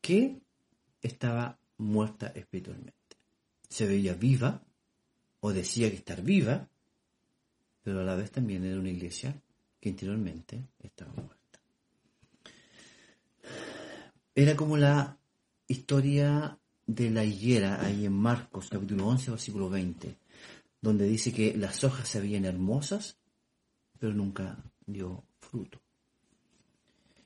que 0.00 0.40
estaba 1.02 1.58
muerta 1.76 2.28
espiritualmente. 2.28 2.94
Se 3.68 3.86
veía 3.86 4.14
viva, 4.14 4.62
o 5.40 5.52
decía 5.52 5.90
que 5.90 5.96
estar 5.96 6.22
viva, 6.22 6.68
pero 7.82 8.00
a 8.00 8.04
la 8.04 8.14
vez 8.14 8.30
también 8.30 8.64
era 8.64 8.78
una 8.78 8.90
iglesia 8.90 9.34
que 9.80 9.88
interiormente 9.88 10.68
estaba 10.82 11.12
muerta. 11.12 11.60
Era 14.34 14.54
como 14.54 14.76
la 14.76 15.18
historia 15.66 16.58
de 16.86 17.10
la 17.10 17.24
higuera 17.24 17.84
ahí 17.84 18.04
en 18.04 18.12
Marcos 18.12 18.68
capítulo 18.68 19.06
11 19.06 19.30
versículo 19.30 19.70
20, 19.70 20.16
donde 20.80 21.06
dice 21.06 21.32
que 21.32 21.56
las 21.56 21.84
hojas 21.84 22.08
se 22.08 22.20
veían 22.20 22.44
hermosas, 22.44 23.18
pero 23.98 24.12
nunca 24.14 24.62
dio 24.86 25.24
fruto. 25.38 25.80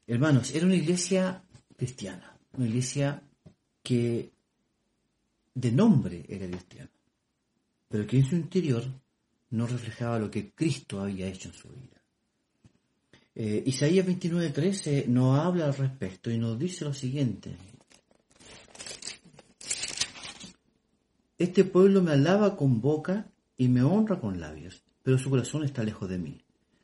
Hermanos, 0.06 0.54
era 0.54 0.66
una 0.66 0.74
iglesia 0.74 1.42
cristiana, 1.76 2.36
una 2.52 2.66
iglesia 2.66 3.22
que 3.82 4.32
de 5.54 5.72
nombre 5.72 6.24
era 6.28 6.46
cristiana, 6.46 6.90
pero 7.88 8.06
que 8.06 8.18
en 8.18 8.26
su 8.26 8.36
interior 8.36 8.84
no 9.50 9.66
reflejaba 9.66 10.18
lo 10.18 10.30
que 10.30 10.50
Cristo 10.52 11.00
había 11.00 11.28
hecho 11.28 11.48
en 11.48 11.54
su 11.54 11.68
vida. 11.68 12.02
Eh, 13.36 13.62
Isaías 13.66 14.06
29:13 14.06 15.06
nos 15.06 15.38
habla 15.38 15.66
al 15.66 15.74
respecto 15.74 16.30
y 16.30 16.38
nos 16.38 16.58
dice 16.58 16.84
lo 16.84 16.94
siguiente, 16.94 17.56
Este 21.36 21.64
pueblo 21.64 22.00
me 22.00 22.12
alaba 22.12 22.56
con 22.56 22.80
boca 22.80 23.26
y 23.56 23.68
me 23.68 23.82
honra 23.82 24.20
con 24.20 24.40
labios, 24.40 24.82
pero 25.02 25.18
su 25.18 25.30
corazón 25.30 25.64
está 25.64 25.82
lejos 25.82 26.08
de 26.08 26.18
mí. 26.18 26.40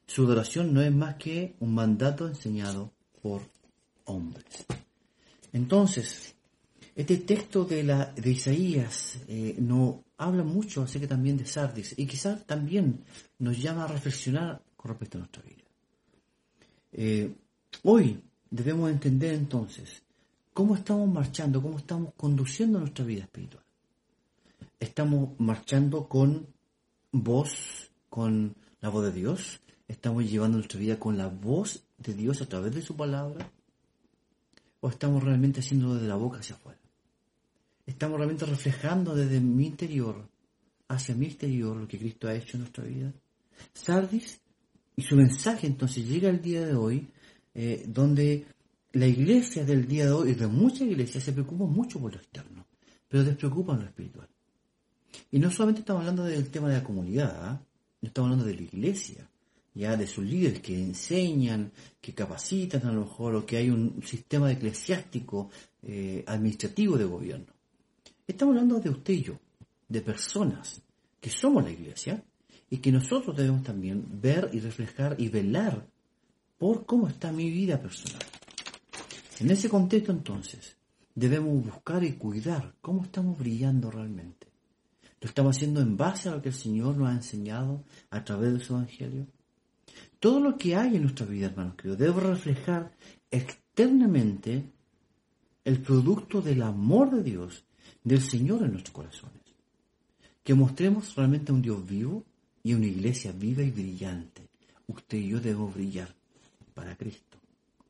Su 0.07 0.25
adoración 0.25 0.75
no 0.75 0.83
es 0.83 0.93
más 0.93 1.17
que 1.17 1.55
un 1.61 1.75
mandato 1.75 2.27
enseñado 2.27 2.93
por 3.23 3.43
hombres. 4.05 4.67
Entonces, 5.53 6.35
este 6.95 7.19
texto 7.19 7.65
de, 7.65 7.83
la, 7.85 8.07
de 8.07 8.31
Isaías 8.31 9.19
eh, 9.29 9.57
no 9.59 10.05
habla 10.17 10.43
mucho 10.43 10.83
acerca 10.83 11.09
también 11.09 11.37
de 11.37 11.47
Sardis 11.47 11.95
y 11.97 12.07
quizás 12.07 12.45
también 12.47 13.05
nos 13.39 13.61
llama 13.61 13.85
a 13.85 13.89
reflexionar 13.89 14.63
con 14.77 14.91
respecto 14.91 15.19
a 15.19 15.21
nuestra 15.21 15.43
vida. 15.43 15.65
Eh, 16.93 17.33
hoy 17.85 18.21
debemos 18.51 18.91
entender 18.91 19.35
entonces 19.35 20.03
cómo 20.53 20.75
estamos 20.75 21.09
marchando, 21.09 21.63
cómo 21.63 21.79
estamos 21.79 22.13
conduciendo 22.17 22.81
nuestra 22.81 23.05
vida 23.05 23.23
espiritual 23.23 23.65
estamos 24.81 25.39
marchando 25.39 26.09
con 26.09 26.47
voz, 27.13 27.91
con 28.09 28.55
la 28.81 28.89
voz 28.89 29.05
de 29.05 29.13
Dios, 29.13 29.61
estamos 29.89 30.29
llevando 30.31 30.59
nuestra 30.59 30.81
vida 30.81 30.99
con 30.99 31.17
la 31.17 31.29
voz 31.29 31.83
de 31.99 32.15
Dios 32.15 32.41
a 32.43 32.47
través 32.47 32.75
de 32.75 32.83
su 32.83 32.97
palabra, 32.97 33.51
o 34.81 34.89
estamos 34.89 35.23
realmente 35.23 35.61
haciendo 35.61 35.95
desde 35.95 36.09
la 36.09 36.17
boca 36.17 36.39
hacia 36.39 36.57
afuera. 36.57 36.79
Estamos 37.87 38.19
realmente 38.19 38.47
reflejando 38.47 39.15
desde 39.15 39.41
mi 39.41 39.67
interior 39.67 40.29
hacia 40.89 41.15
mi 41.15 41.27
exterior 41.27 41.77
lo 41.77 41.87
que 41.87 41.99
Cristo 41.99 42.29
ha 42.29 42.35
hecho 42.35 42.57
en 42.57 42.63
nuestra 42.63 42.85
vida. 42.85 43.13
Sardis 43.73 44.41
y 44.97 45.03
su 45.03 45.17
mensaje 45.17 45.67
entonces 45.67 46.07
llega 46.07 46.29
el 46.29 46.43
día 46.43 46.67
de 46.67 46.75
hoy, 46.75 47.09
eh, 47.55 47.85
donde 47.87 48.47
la 48.93 49.07
iglesia 49.07 49.65
del 49.65 49.87
día 49.87 50.07
de 50.07 50.13
hoy 50.13 50.31
y 50.31 50.35
de 50.35 50.47
muchas 50.47 50.83
iglesias 50.83 51.23
se 51.23 51.33
preocupa 51.33 51.65
mucho 51.65 52.01
por 52.01 52.13
lo 52.13 52.19
externo, 52.19 52.67
pero 53.09 53.25
despreocupan 53.25 53.81
lo 53.81 53.87
espiritual. 53.87 54.29
Y 55.31 55.39
no 55.39 55.51
solamente 55.51 55.81
estamos 55.81 56.01
hablando 56.01 56.25
del 56.25 56.51
tema 56.51 56.69
de 56.69 56.77
la 56.77 56.85
comunidad, 56.85 57.37
¿ah? 57.43 57.63
no 58.01 58.07
estamos 58.07 58.31
hablando 58.31 58.47
de 58.47 58.55
la 58.55 58.63
iglesia, 58.63 59.29
ya 59.75 59.97
de 59.97 60.07
sus 60.07 60.25
líderes 60.25 60.61
que 60.61 60.79
enseñan, 60.79 61.73
que 62.01 62.15
capacitan 62.15 62.87
a 62.87 62.93
lo 62.93 63.03
mejor, 63.03 63.35
o 63.35 63.47
que 63.47 63.57
hay 63.57 63.71
un 63.71 64.03
sistema 64.05 64.51
eclesiástico, 64.51 65.51
eh, 65.83 66.25
administrativo 66.27 66.97
de 66.97 67.05
gobierno. 67.05 67.53
Estamos 68.27 68.55
hablando 68.55 68.81
de 68.81 68.91
usted 68.91 69.15
y 69.15 69.23
yo, 69.23 69.39
de 69.89 70.01
personas 70.01 70.81
que 71.21 71.31
somos 71.31 71.65
la 71.65 71.71
iglesia 71.71 72.23
y 72.71 72.79
que 72.79 72.93
nosotros 72.93 73.37
debemos 73.37 73.63
también 73.63 74.05
ver 74.21 74.51
y 74.53 74.61
reflejar 74.61 75.17
y 75.19 75.29
velar 75.29 75.87
por 76.59 76.87
cómo 76.87 77.09
está 77.09 77.33
mi 77.33 77.51
vida 77.51 77.81
personal. 77.81 78.23
En 79.41 79.51
ese 79.51 79.69
contexto 79.69 80.13
entonces 80.13 80.77
debemos 81.15 81.65
buscar 81.65 82.05
y 82.05 82.13
cuidar 82.13 82.75
cómo 82.81 83.05
estamos 83.05 83.39
brillando 83.39 83.91
realmente. 83.91 84.50
¿Lo 85.21 85.29
estamos 85.29 85.57
haciendo 85.57 85.81
en 85.81 85.97
base 85.97 86.29
a 86.29 86.33
lo 86.33 86.43
que 86.43 86.49
el 86.49 86.55
Señor 86.55 86.97
nos 86.97 87.09
ha 87.09 87.13
enseñado 87.13 87.85
a 88.11 88.25
través 88.25 88.55
de 88.55 88.61
su 88.61 88.73
Evangelio? 88.73 89.27
Todo 90.19 90.41
lo 90.41 90.57
que 90.57 90.77
hay 90.77 90.97
en 90.97 91.03
nuestra 91.03 91.27
vida, 91.27 91.47
hermanos 91.47 91.75
queridos, 91.75 91.99
debe 91.99 92.21
reflejar 92.21 92.93
externamente 93.31 94.65
el 95.65 95.81
producto 95.81 96.41
del 96.41 96.63
amor 96.63 97.11
de 97.11 97.23
Dios, 97.23 97.65
del 98.03 98.21
Señor 98.21 98.63
en 98.63 98.73
nuestros 98.73 98.95
corazones. 98.95 99.43
Que 100.43 100.55
mostremos 100.55 101.15
realmente 101.15 101.53
a 101.53 101.55
un 101.55 101.63
Dios 101.63 101.87
vivo 101.87 102.25
y 102.63 102.73
una 102.75 102.87
iglesia 102.87 103.33
viva 103.33 103.63
y 103.63 103.71
brillante. 103.71 104.49
Usted 104.87 105.19
y 105.19 105.29
yo 105.29 105.41
debemos 105.41 105.75
brillar 105.75 106.15
para 106.75 106.97
Cristo. 106.97 107.39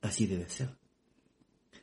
Así 0.03 0.27
debe 0.27 0.49
ser. 0.49 0.71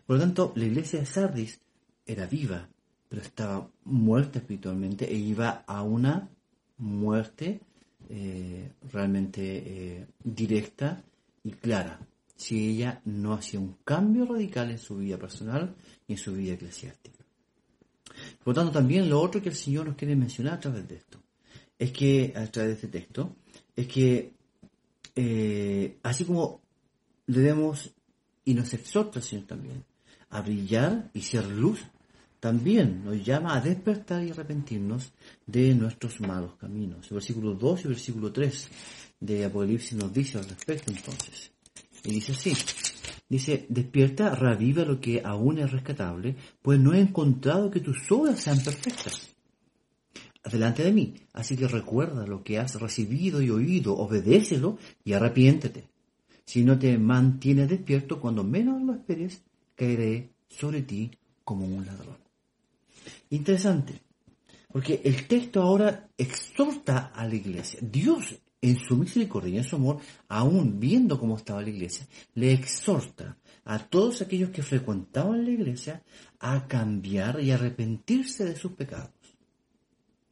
Por 0.06 0.18
lo 0.18 0.22
tanto, 0.22 0.54
la 0.56 0.66
iglesia 0.66 1.00
de 1.00 1.06
Sardis 1.06 1.60
era 2.06 2.26
viva, 2.26 2.70
pero 3.10 3.22
estaba 3.22 3.70
muerta 3.86 4.40
espiritualmente 4.40 5.10
e 5.10 5.16
iba 5.16 5.64
a 5.66 5.82
una 5.84 6.30
muerte 6.78 7.62
eh, 8.10 8.72
realmente 8.92 9.42
eh, 9.42 10.08
directa 10.24 11.04
y 11.44 11.52
clara 11.52 12.00
si 12.36 12.70
ella 12.70 13.02
no 13.06 13.34
hacía 13.34 13.60
un 13.60 13.78
cambio 13.84 14.26
radical 14.26 14.70
en 14.70 14.78
su 14.78 14.98
vida 14.98 15.18
personal 15.18 15.76
y 16.08 16.14
en 16.14 16.20
su 16.20 16.34
vida 16.34 16.54
eclesiástica. 16.54 17.18
Por 18.44 18.54
lo 18.56 18.62
tanto, 18.62 18.72
también 18.72 19.10
lo 19.10 19.20
otro 19.20 19.42
que 19.42 19.50
el 19.50 19.56
Señor 19.56 19.88
nos 19.88 19.96
quiere 19.96 20.16
mencionar 20.16 20.54
a 20.54 20.60
través 20.60 20.88
de 20.88 20.96
esto, 20.96 21.20
es 21.78 21.92
que, 21.92 22.34
a 22.36 22.46
través 22.48 22.70
de 22.70 22.74
este 22.74 22.88
texto, 22.88 23.36
es 23.76 23.88
que 23.88 24.34
eh, 25.16 25.98
así 26.04 26.26
como 26.26 26.62
debemos, 27.26 27.92
y 28.46 28.54
nos 28.54 28.74
exhorta 28.74 29.20
el 29.20 29.26
Señor 29.26 29.46
también, 29.46 29.84
a 30.30 30.42
brillar 30.42 31.10
y 31.14 31.22
ser 31.22 31.46
luz 31.48 31.86
también 32.40 33.04
nos 33.04 33.24
llama 33.24 33.56
a 33.56 33.62
despertar 33.62 34.24
y 34.24 34.32
arrepentirnos 34.32 35.12
de 35.46 35.74
nuestros 35.74 36.20
malos 36.22 36.56
caminos. 36.56 37.08
El 37.10 37.16
versículo 37.16 37.54
2 37.54 37.86
y 37.86 37.88
versículo 37.88 38.32
3 38.32 38.70
de 39.20 39.46
Apocalipsis 39.46 39.98
nos 39.98 40.14
dice 40.14 40.38
al 40.38 40.48
respecto 40.48 40.92
entonces. 40.92 41.52
Y 42.04 42.12
dice 42.12 42.34
así, 42.34 42.54
dice, 43.28 43.66
despierta, 43.70 44.36
reviva 44.36 44.86
lo 44.86 45.02
que 45.02 45.22
aún 45.24 45.58
es 45.60 45.72
rescatable, 45.72 46.36
pues 46.62 46.80
no 46.80 46.94
he 46.94 47.00
encontrado 47.00 47.72
que 47.72 47.80
tus 47.80 48.12
obras 48.12 48.40
sean 48.40 48.60
perfectas 48.64 49.36
delante 50.52 50.84
de 50.84 50.92
mí. 50.92 51.16
Así 51.34 51.58
que 51.58 51.68
recuerda 51.68 52.26
lo 52.26 52.44
que 52.44 52.60
has 52.60 52.80
recibido 52.80 53.42
y 53.42 53.50
oído, 53.50 53.98
obedécelo 53.98 54.78
y 55.04 55.14
arrepiéntete. 55.14 55.86
Si 56.46 56.64
no 56.64 56.80
te 56.80 56.98
mantienes 56.98 57.70
despierto, 57.70 58.20
cuando 58.22 58.44
menos 58.44 58.82
lo 58.82 58.94
esperes, 58.94 59.42
caeré 59.76 60.30
sobre 60.48 60.82
ti 60.82 61.12
como 61.44 61.66
un 61.66 61.86
ladrón. 61.86 62.27
Interesante. 63.30 64.02
Porque 64.72 65.02
el 65.04 65.28
texto 65.28 65.62
ahora 65.62 66.10
exhorta 66.18 67.12
a 67.16 67.26
la 67.26 67.36
iglesia. 67.36 67.80
Dios, 67.82 68.36
en 68.62 68.78
su 68.78 68.98
misericordia 68.98 69.56
y 69.56 69.58
en 69.58 69.64
su 69.64 69.76
amor, 69.76 70.00
aún 70.28 70.80
viendo 70.80 71.20
cómo 71.20 71.38
estaba 71.38 71.62
la 71.62 71.70
iglesia, 71.70 72.08
le 72.36 72.52
exhorta 72.52 73.38
a 73.66 73.80
todos 73.80 74.22
aquellos 74.22 74.50
que 74.50 74.64
frecuentaban 74.64 75.46
la 75.46 75.52
iglesia 75.52 76.04
a 76.40 76.68
cambiar 76.68 77.42
y 77.42 77.52
arrepentirse 77.52 78.46
de 78.46 78.56
sus 78.56 78.74
pecados. 78.74 79.12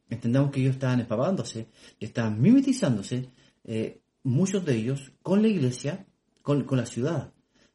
Entendamos 0.08 0.50
que 0.52 0.60
ellos 0.60 0.74
estaban 0.74 1.00
empapándose 1.00 1.68
estaban 1.98 2.40
mimetizándose, 2.40 3.30
eh, 3.64 4.00
muchos 4.22 4.64
de 4.64 4.76
ellos, 4.76 5.12
con 5.22 5.42
la 5.42 5.48
iglesia, 5.48 6.06
con, 6.42 6.64
con 6.64 6.78
la 6.78 6.86
ciudad. 6.86 7.32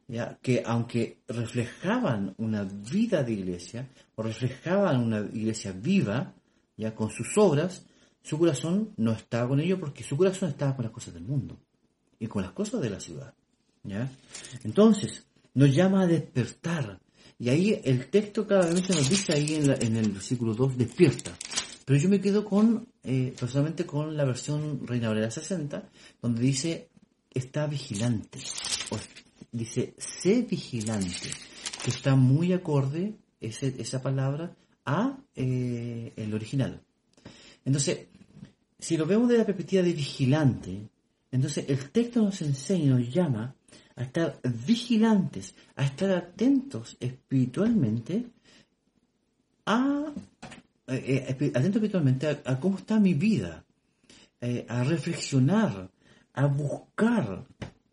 ¿ya? 0.08 0.38
Que 0.42 0.64
aunque 0.66 1.22
reflejaban 1.28 2.34
una 2.38 2.64
vida 2.64 3.24
de 3.24 3.34
iglesia, 3.34 3.90
reflejaban 4.22 5.02
una 5.02 5.20
iglesia 5.20 5.72
viva, 5.72 6.34
ya 6.78 6.96
con 6.96 7.10
sus 7.10 7.38
obras, 7.38 7.86
su 8.22 8.38
corazón 8.38 8.94
no 8.98 9.12
estaba 9.12 9.50
con 9.50 9.60
ellos 9.60 9.80
porque 9.80 10.04
su 10.04 10.16
corazón 10.18 10.50
estaba 10.50 10.76
con 10.76 10.86
las 10.86 10.94
cosas 10.94 11.14
del 11.14 11.24
mundo 11.24 11.60
y 12.20 12.28
con 12.28 12.44
las 12.44 12.52
cosas 12.52 12.82
de 12.82 12.90
la 12.90 13.00
ciudad. 13.00 13.34
¿ya? 13.84 14.12
Entonces, 14.64 15.26
nos 15.54 15.74
llama 15.74 16.04
a 16.04 16.08
despertar. 16.08 17.00
Y 17.40 17.50
ahí 17.50 17.82
el 17.84 18.08
texto 18.08 18.46
claramente 18.46 18.94
nos 18.94 19.10
dice 19.10 19.34
ahí 19.34 19.56
en, 19.56 19.72
en 19.72 19.98
el 19.98 20.12
versículo 20.12 20.54
2, 20.54 20.78
despierta. 20.78 21.36
Pero 21.86 22.00
yo 22.00 22.10
me 22.10 22.22
quedo 22.22 22.46
con, 22.46 22.88
eh, 23.04 23.34
personalmente, 23.38 23.86
con 23.86 24.16
la 24.16 24.24
versión 24.24 24.86
Reina 24.86 25.10
Valera 25.10 25.32
60, 25.32 25.90
donde 26.22 26.42
dice, 26.42 26.90
está 27.34 27.66
vigilante. 27.66 28.40
O 28.92 28.98
dice, 29.52 29.96
sé 29.98 30.44
vigilante, 30.44 31.30
que 31.84 31.90
está 31.90 32.16
muy 32.16 32.54
acorde 32.54 33.16
esa 33.42 34.02
palabra 34.02 34.56
a 34.86 35.18
eh, 35.36 36.14
el 36.16 36.34
original. 36.34 36.82
Entonces, 37.66 38.08
si 38.80 38.98
lo 38.98 39.06
vemos 39.06 39.28
desde 39.28 39.40
la 39.40 39.46
perspectiva 39.46 39.84
de 39.84 39.94
vigilante, 39.94 40.90
entonces 41.32 41.66
el 41.68 41.90
texto 41.92 42.22
nos 42.22 42.42
enseña, 42.42 42.96
nos 42.96 43.14
llama 43.14 43.56
a 43.96 44.04
estar 44.04 44.40
vigilantes, 44.66 45.54
a 45.76 45.84
estar 45.84 46.12
atentos 46.12 46.98
espiritualmente 47.00 48.26
a 49.66 50.12
eh, 50.88 51.36
eh, 51.40 51.52
espiritualmente 51.54 52.42
a, 52.44 52.60
cómo 52.60 52.78
está 52.78 53.00
mi 53.00 53.14
vida, 53.14 53.64
a 54.68 54.84
reflexionar, 54.84 55.92
a 56.34 56.48
buscar 56.48 57.46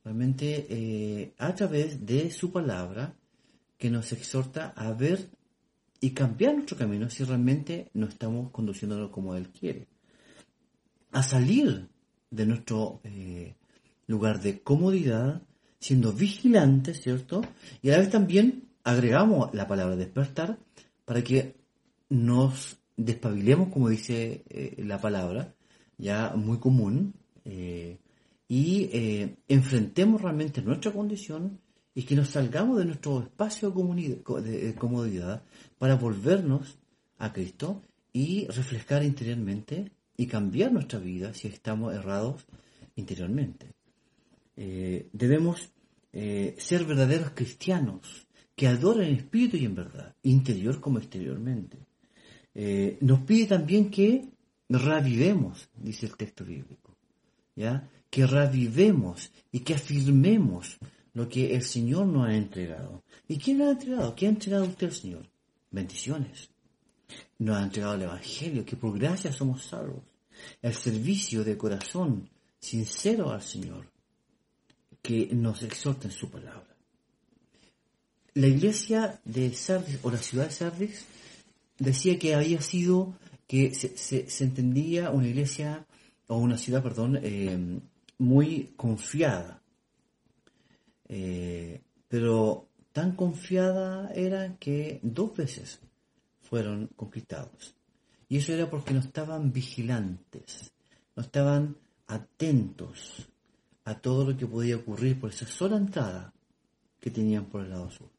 realmente 0.02 1.34
a 1.36 1.54
través 1.54 2.06
de 2.06 2.30
su 2.30 2.50
palabra 2.50 3.14
que 3.76 3.90
nos 3.90 4.12
exhorta 4.12 4.72
a 4.74 4.92
ver 4.92 5.28
y 6.00 6.10
cambiar 6.10 6.54
nuestro 6.54 6.76
camino 6.76 7.10
si 7.10 7.24
realmente 7.24 7.90
no 7.94 8.06
estamos 8.06 8.50
conduciéndolo 8.50 9.10
como 9.10 9.34
Él 9.34 9.48
quiere. 9.48 9.88
A 11.12 11.22
salir 11.22 11.88
de 12.30 12.46
nuestro 12.46 13.00
lugar 14.06 14.40
de 14.40 14.60
comodidad, 14.60 15.42
siendo 15.78 16.12
vigilantes, 16.12 17.00
¿cierto? 17.00 17.42
Y 17.82 17.88
a 17.88 17.92
la 17.92 17.98
vez 17.98 18.10
también 18.10 18.68
agregamos 18.84 19.54
la 19.54 19.66
palabra 19.66 19.96
despertar 19.96 20.58
para 21.04 21.22
que 21.22 21.56
nos 22.08 22.78
despabilemos, 22.96 23.68
como 23.68 23.88
dice 23.88 24.44
eh, 24.48 24.82
la 24.84 25.00
palabra, 25.00 25.54
ya 25.96 26.34
muy 26.36 26.58
común, 26.58 27.14
eh, 27.44 27.98
y 28.48 28.88
eh, 28.92 29.36
enfrentemos 29.46 30.22
realmente 30.22 30.62
nuestra 30.62 30.92
condición 30.92 31.60
y 31.98 32.04
que 32.04 32.14
nos 32.14 32.28
salgamos 32.28 32.78
de 32.78 32.84
nuestro 32.84 33.22
espacio 33.22 33.72
de 33.72 34.74
comodidad 34.76 35.42
para 35.78 35.96
volvernos 35.96 36.78
a 37.18 37.32
Cristo 37.32 37.82
y 38.12 38.46
reflejar 38.46 39.02
interiormente 39.02 39.90
y 40.16 40.28
cambiar 40.28 40.70
nuestra 40.70 41.00
vida 41.00 41.34
si 41.34 41.48
estamos 41.48 41.92
errados 41.92 42.46
interiormente. 42.94 43.74
debemos 44.54 45.72
ser 46.12 46.84
verdaderos 46.84 47.32
cristianos 47.34 48.28
que 48.54 48.68
adoren 48.68 49.08
en 49.08 49.16
espíritu 49.16 49.56
y 49.56 49.64
en 49.64 49.74
verdad, 49.74 50.14
interior 50.22 50.80
como 50.80 50.98
exteriormente. 50.98 51.78
Eh, 52.54 52.96
nos 53.00 53.22
pide 53.22 53.46
también 53.46 53.90
que 53.90 54.24
revivemos, 54.68 55.68
dice 55.74 56.06
el 56.06 56.16
texto 56.16 56.44
bíblico, 56.44 56.96
¿ya? 57.56 57.90
que 58.08 58.24
revivemos 58.24 59.32
y 59.50 59.60
que 59.60 59.74
afirmemos 59.74 60.78
lo 61.14 61.28
que 61.28 61.54
el 61.54 61.62
Señor 61.62 62.06
nos 62.06 62.28
ha 62.28 62.34
entregado. 62.34 63.02
¿Y 63.26 63.38
quién 63.38 63.58
nos 63.58 63.68
ha 63.68 63.72
entregado? 63.72 64.14
¿Qué 64.14 64.26
ha 64.26 64.30
entregado 64.30 64.64
usted 64.64 64.88
el 64.88 64.92
Señor? 64.94 65.26
Bendiciones. 65.70 66.48
Nos 67.38 67.56
ha 67.56 67.62
entregado 67.64 67.94
el 67.94 68.02
Evangelio, 68.02 68.64
que 68.64 68.76
por 68.76 68.98
gracia 68.98 69.32
somos 69.32 69.64
salvos. 69.64 70.02
El 70.62 70.74
servicio 70.74 71.44
de 71.44 71.56
corazón 71.56 72.28
sincero 72.60 73.30
al 73.30 73.42
Señor, 73.42 73.86
que 75.02 75.28
nos 75.32 75.62
exhorta 75.62 76.08
en 76.08 76.12
su 76.12 76.30
palabra. 76.30 76.76
La 78.34 78.46
iglesia 78.46 79.20
de 79.24 79.52
Sardis, 79.52 79.98
o 80.02 80.10
la 80.10 80.18
ciudad 80.18 80.46
de 80.46 80.52
Sardis, 80.52 81.04
decía 81.78 82.18
que 82.18 82.34
había 82.34 82.60
sido, 82.60 83.14
que 83.46 83.74
se, 83.74 84.26
entendía 84.44 85.10
una 85.10 85.26
iglesia, 85.26 85.86
o 86.26 86.36
una 86.36 86.58
ciudad, 86.58 86.82
perdón, 86.82 87.18
eh, 87.22 87.80
muy 88.18 88.72
confiada. 88.76 89.62
Eh, 91.08 91.80
pero 92.08 92.68
tan 92.92 93.16
confiada 93.16 94.12
era 94.14 94.56
que 94.58 95.00
dos 95.02 95.36
veces 95.36 95.80
fueron 96.42 96.88
conquistados. 96.96 97.74
Y 98.28 98.38
eso 98.38 98.52
era 98.52 98.68
porque 98.68 98.94
no 98.94 99.00
estaban 99.00 99.52
vigilantes, 99.52 100.72
no 101.16 101.22
estaban 101.22 101.76
atentos 102.06 103.28
a 103.84 103.98
todo 103.98 104.30
lo 104.30 104.36
que 104.36 104.46
podía 104.46 104.76
ocurrir 104.76 105.18
por 105.18 105.30
esa 105.30 105.46
sola 105.46 105.76
entrada 105.76 106.32
que 107.00 107.10
tenían 107.10 107.46
por 107.46 107.62
el 107.62 107.70
lado 107.70 107.90
sur 107.90 108.10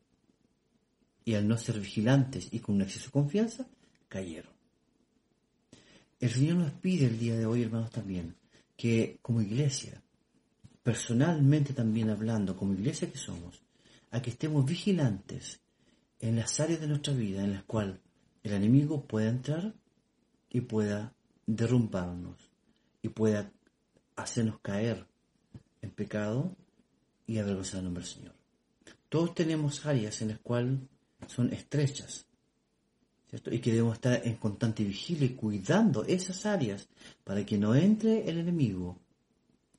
y 1.30 1.36
al 1.36 1.47
no 1.47 1.60
ser 1.60 1.80
vigilantes 1.80 2.47
y 2.52 2.60
con 2.60 2.73
un 2.73 2.82
exceso 2.82 3.06
de 3.06 3.12
confianza, 3.12 3.67
cayeron. 4.08 4.52
El 6.19 6.32
Señor 6.32 6.58
nos 6.58 6.71
pide 6.71 7.06
el 7.06 7.19
día 7.19 7.36
de 7.38 7.45
hoy, 7.45 7.62
hermanos, 7.62 7.91
también, 7.91 8.36
que 8.75 9.19
como 9.21 9.39
iglesia, 9.39 10.02
personalmente 10.89 11.73
también 11.73 12.10
hablando, 12.10 12.58
como 12.58 12.73
iglesia 12.73 13.12
que 13.12 13.19
somos, 13.19 13.62
a 14.10 14.23
que 14.23 14.32
estemos 14.32 14.65
vigilantes 14.65 15.60
en 16.19 16.38
las 16.38 16.60
áreas 16.60 16.82
de 16.82 16.88
nuestra 16.88 17.13
vida 17.13 17.43
en 17.43 17.54
las 17.54 17.62
cuales 17.65 17.97
el 18.41 18.54
enemigo 18.54 19.06
pueda 19.06 19.30
entrar 19.30 19.71
y 20.49 20.62
pueda 20.62 21.13
derrumbarnos 21.45 22.38
y 23.04 23.10
pueda 23.10 23.52
hacernos 24.15 24.60
caer 24.62 25.06
en 25.84 25.91
pecado 25.91 26.56
y 27.28 27.38
avergonzar 27.38 27.82
el 27.82 27.84
nombre 27.84 28.04
del 28.04 28.12
Señor. 28.12 28.34
Todos 29.10 29.36
tenemos 29.36 29.86
áreas 29.86 30.19
en 30.23 30.30
las 30.30 30.39
cuales 30.39 30.80
son 31.28 31.54
estrechas. 31.54 32.25
¿cierto? 33.30 33.54
Y 33.54 33.60
que 33.60 33.73
debemos 33.73 33.93
estar 33.93 34.25
en 34.25 34.38
constante 34.38 34.84
vigilia 34.84 35.28
y 35.28 35.36
cuidando 35.36 36.04
esas 36.04 36.47
áreas 36.47 36.88
para 37.23 37.45
que 37.45 37.60
no 37.60 37.75
entre 37.75 38.28
el 38.28 38.39
enemigo 38.39 38.97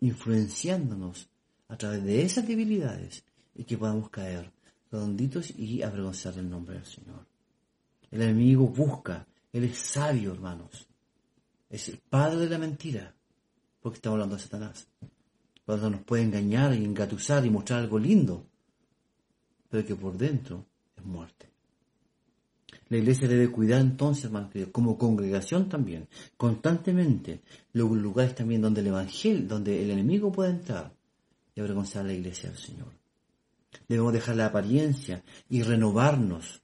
influenciándonos 0.00 1.28
a 1.68 1.76
través 1.76 2.04
de 2.04 2.22
esas 2.22 2.46
debilidades 2.46 3.24
y 3.54 3.64
que 3.64 3.78
podamos 3.78 4.10
caer 4.10 4.50
redonditos 4.90 5.50
y 5.50 5.82
avergonzar 5.82 6.36
el 6.38 6.50
nombre 6.50 6.76
del 6.76 6.86
Señor. 6.86 7.26
El 8.10 8.22
enemigo 8.22 8.66
busca, 8.66 9.26
él 9.52 9.64
es 9.64 9.78
sabio, 9.78 10.32
hermanos. 10.32 10.86
Es 11.68 11.88
el 11.88 11.98
padre 11.98 12.40
de 12.40 12.50
la 12.50 12.58
mentira, 12.58 13.14
porque 13.80 13.96
estamos 13.96 14.16
hablando 14.16 14.36
de 14.36 14.42
Satanás. 14.42 14.88
Cuando 15.64 15.90
nos 15.90 16.02
puede 16.02 16.24
engañar 16.24 16.74
y 16.74 16.84
engatusar 16.84 17.46
y 17.46 17.50
mostrar 17.50 17.80
algo 17.80 17.98
lindo, 17.98 18.44
pero 19.68 19.86
que 19.86 19.94
por 19.94 20.16
dentro 20.16 20.66
muerte. 21.04 21.49
La 22.90 22.98
iglesia 22.98 23.29
debe 23.29 23.53
cuidar 23.53 23.81
entonces, 23.81 24.31
como 24.72 24.98
congregación 24.98 25.68
también, 25.68 26.09
constantemente, 26.37 27.40
los 27.72 27.88
lugares 27.92 28.35
también 28.35 28.61
donde 28.61 28.81
el 28.81 28.88
evangelio, 28.88 29.46
donde 29.46 29.81
el 29.81 29.92
enemigo 29.92 30.33
pueda 30.33 30.50
entrar 30.50 30.92
y 31.55 31.61
avergonzar 31.61 32.03
a 32.03 32.09
la 32.09 32.14
iglesia 32.14 32.50
del 32.50 32.59
Señor. 32.59 32.88
Debemos 33.88 34.12
dejar 34.12 34.35
la 34.35 34.46
apariencia 34.46 35.22
y 35.48 35.62
renovarnos, 35.62 36.62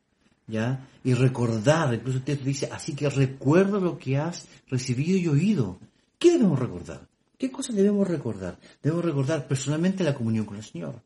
¿ya? 0.49 0.89
Y 1.05 1.15
recordar, 1.15 1.95
incluso 1.95 2.19
usted 2.19 2.41
dice, 2.41 2.69
así 2.73 2.97
que 2.97 3.09
recuerda 3.09 3.79
lo 3.79 3.97
que 3.97 4.19
has 4.19 4.49
recibido 4.67 5.17
y 5.17 5.29
oído. 5.29 5.79
¿Qué 6.19 6.33
debemos 6.33 6.59
recordar? 6.59 7.07
¿Qué 7.39 7.53
cosas 7.53 7.77
debemos 7.77 8.09
recordar? 8.09 8.59
Debemos 8.83 9.05
recordar 9.05 9.47
personalmente 9.47 10.03
la 10.03 10.15
comunión 10.15 10.45
con 10.45 10.57
el 10.57 10.65
Señor. 10.65 11.01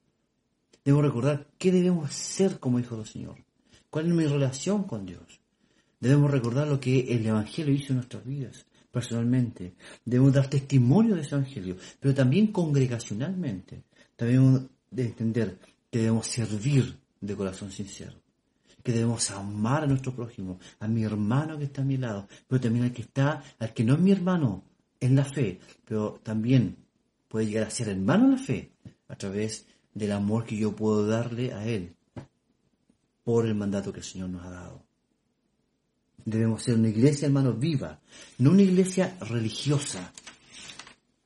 Debo 0.83 1.03
recordar 1.03 1.47
qué 1.59 1.71
debemos 1.71 2.09
hacer 2.09 2.59
como 2.59 2.81
hijos 2.81 2.97
del 2.97 3.07
Señor. 3.07 3.50
¿Cuál 3.91 4.07
es 4.07 4.15
mi 4.15 4.25
relación 4.25 4.85
con 4.85 5.05
Dios? 5.05 5.41
Debemos 5.99 6.31
recordar 6.31 6.69
lo 6.69 6.79
que 6.79 7.13
el 7.13 7.27
Evangelio 7.27 7.75
hizo 7.75 7.93
en 7.93 7.97
nuestras 7.97 8.25
vidas, 8.25 8.65
personalmente. 8.91 9.75
Debemos 10.05 10.33
dar 10.33 10.49
testimonio 10.49 11.17
de 11.17 11.23
ese 11.23 11.35
Evangelio, 11.35 11.77
pero 11.99 12.15
también 12.15 12.53
congregacionalmente. 12.53 13.83
También 14.15 14.69
debemos 14.91 15.11
entender 15.11 15.59
que 15.91 15.99
debemos 15.99 16.27
servir 16.29 16.97
de 17.21 17.37
corazón 17.37 17.73
sincero. 17.73 18.15
Que 18.83 18.93
debemos 18.93 19.31
amar 19.33 19.83
a 19.83 19.87
nuestro 19.87 20.15
prójimo, 20.15 20.61
a 20.79 20.87
mi 20.87 21.03
hermano 21.03 21.59
que 21.59 21.65
está 21.65 21.83
a 21.83 21.85
mi 21.85 21.97
lado, 21.97 22.29
pero 22.47 22.61
también 22.61 22.85
al 22.85 22.93
que 22.93 23.03
está, 23.03 23.43
al 23.59 23.75
que 23.75 23.85
no 23.85 23.95
es 23.95 24.01
mi 24.01 24.13
hermano 24.13 24.65
en 25.01 25.17
la 25.17 25.25
fe, 25.25 25.59
pero 25.85 26.21
también 26.23 26.77
puede 27.29 27.47
llegar 27.47 27.67
a 27.67 27.71
ser 27.71 27.89
hermano 27.89 28.27
en 28.27 28.31
la 28.33 28.39
fe 28.39 28.73
a 29.09 29.17
través 29.17 29.67
del 29.93 30.13
amor 30.13 30.45
que 30.45 30.57
yo 30.57 30.75
puedo 30.75 31.07
darle 31.07 31.53
a 31.53 31.67
él 31.67 31.95
por 33.31 33.47
el 33.47 33.55
mandato 33.55 33.93
que 33.93 34.01
el 34.01 34.05
Señor 34.05 34.29
nos 34.29 34.45
ha 34.45 34.51
dado. 34.51 34.85
Debemos 36.25 36.65
ser 36.65 36.75
una 36.75 36.89
iglesia, 36.89 37.27
hermano, 37.27 37.53
viva, 37.53 38.01
no 38.39 38.51
una 38.51 38.63
iglesia 38.63 39.17
religiosa, 39.21 40.13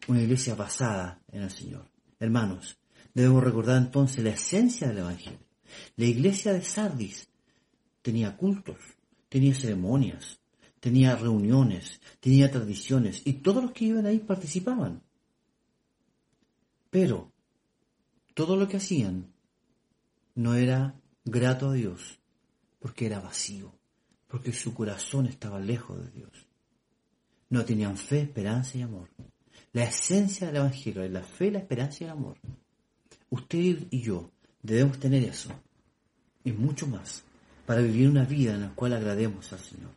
una 0.09 0.21
iglesia 0.21 0.55
basada 0.55 1.23
en 1.33 1.45
el 1.45 1.51
Señor. 1.51 1.89
Hermanos, 2.21 2.77
debemos 3.15 3.43
recordar 3.43 3.79
entonces 3.79 4.23
la 4.23 4.33
esencia 4.33 4.87
del 4.87 4.99
Evangelio. 4.99 5.39
La 5.97 6.05
iglesia 6.05 6.53
de 6.53 6.61
Sardis 6.61 7.27
tenía 8.03 8.37
cultos, 8.37 8.77
tenía 9.31 9.55
ceremonias, 9.55 10.39
tenía 10.81 11.17
reuniones, 11.17 12.03
tenía 12.21 12.51
tradiciones 12.51 13.23
y 13.25 13.33
todos 13.33 13.63
los 13.63 13.73
que 13.73 13.87
iban 13.87 14.05
ahí 14.05 14.19
participaban. 14.19 15.01
Pero 16.91 17.33
todo 18.35 18.57
lo 18.57 18.69
que 18.69 18.77
hacían 18.77 19.33
no 20.35 20.55
era 20.55 21.01
grato 21.25 21.71
a 21.71 21.73
Dios 21.73 22.19
porque 22.79 23.07
era 23.07 23.21
vacío, 23.21 23.73
porque 24.29 24.53
su 24.53 24.75
corazón 24.75 25.27
estaba 25.27 25.59
lejos 25.59 26.05
de 26.05 26.11
Dios. 26.11 26.47
No 27.49 27.65
tenían 27.65 27.97
fe, 27.97 28.21
esperanza 28.21 28.77
y 28.77 28.83
amor. 28.83 29.09
La 29.73 29.85
esencia 29.85 30.47
del 30.47 30.57
Evangelio 30.57 31.03
es 31.03 31.11
la 31.11 31.23
fe, 31.23 31.51
la 31.51 31.59
esperanza 31.59 31.99
y 32.01 32.05
el 32.05 32.11
amor. 32.11 32.37
Usted 33.31 33.87
y 33.91 34.01
yo 34.01 34.31
debemos 34.63 34.99
tener 34.99 35.25
eso 35.25 35.51
y 36.45 36.53
mucho 36.53 36.87
más 36.87 37.25
para 37.67 37.81
vivir 37.81 38.09
una 38.09 38.25
vida 38.25 38.55
en 38.55 38.61
la 38.61 38.75
cual 38.75 38.93
agrademos 38.93 39.53
al 39.53 39.59
Señor. 39.59 39.91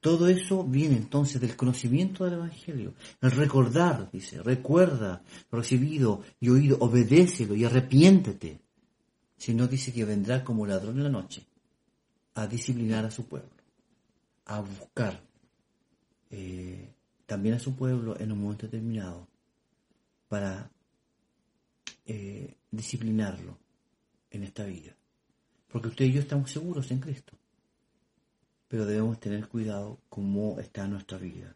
Todo 0.00 0.28
eso 0.28 0.62
viene 0.62 0.96
entonces 0.96 1.40
del 1.40 1.56
conocimiento 1.56 2.24
del 2.24 2.34
Evangelio. 2.34 2.94
El 3.20 3.32
recordar, 3.32 4.10
dice, 4.12 4.42
recuerda 4.42 5.22
recibido 5.50 6.22
y 6.38 6.50
oído, 6.50 6.76
obedécelo 6.80 7.54
y 7.56 7.64
arrepiéntete. 7.64 8.60
Si 9.36 9.54
no, 9.54 9.66
dice 9.66 9.92
que 9.92 10.04
vendrá 10.04 10.42
como 10.42 10.66
ladrón 10.66 10.96
en 10.98 11.04
la 11.04 11.10
noche 11.10 11.46
a 12.34 12.46
disciplinar 12.46 13.04
a 13.04 13.10
su 13.10 13.26
pueblo, 13.26 13.50
a 14.46 14.60
buscar 14.60 15.20
eh, 16.30 16.92
también 17.26 17.54
a 17.54 17.58
su 17.58 17.74
pueblo 17.74 18.18
en 18.18 18.32
un 18.32 18.40
momento 18.40 18.66
determinado 18.66 19.26
para 20.28 20.70
eh, 22.04 22.54
disciplinarlo 22.70 23.58
en 24.30 24.44
esta 24.44 24.64
vida. 24.64 24.94
Porque 25.68 25.88
usted 25.88 26.04
y 26.06 26.12
yo 26.12 26.20
estamos 26.20 26.50
seguros 26.50 26.90
en 26.90 27.00
Cristo. 27.00 27.32
Pero 28.68 28.86
debemos 28.86 29.20
tener 29.20 29.48
cuidado 29.48 29.98
cómo 30.08 30.58
está 30.60 30.86
nuestra 30.86 31.18
vida. 31.18 31.54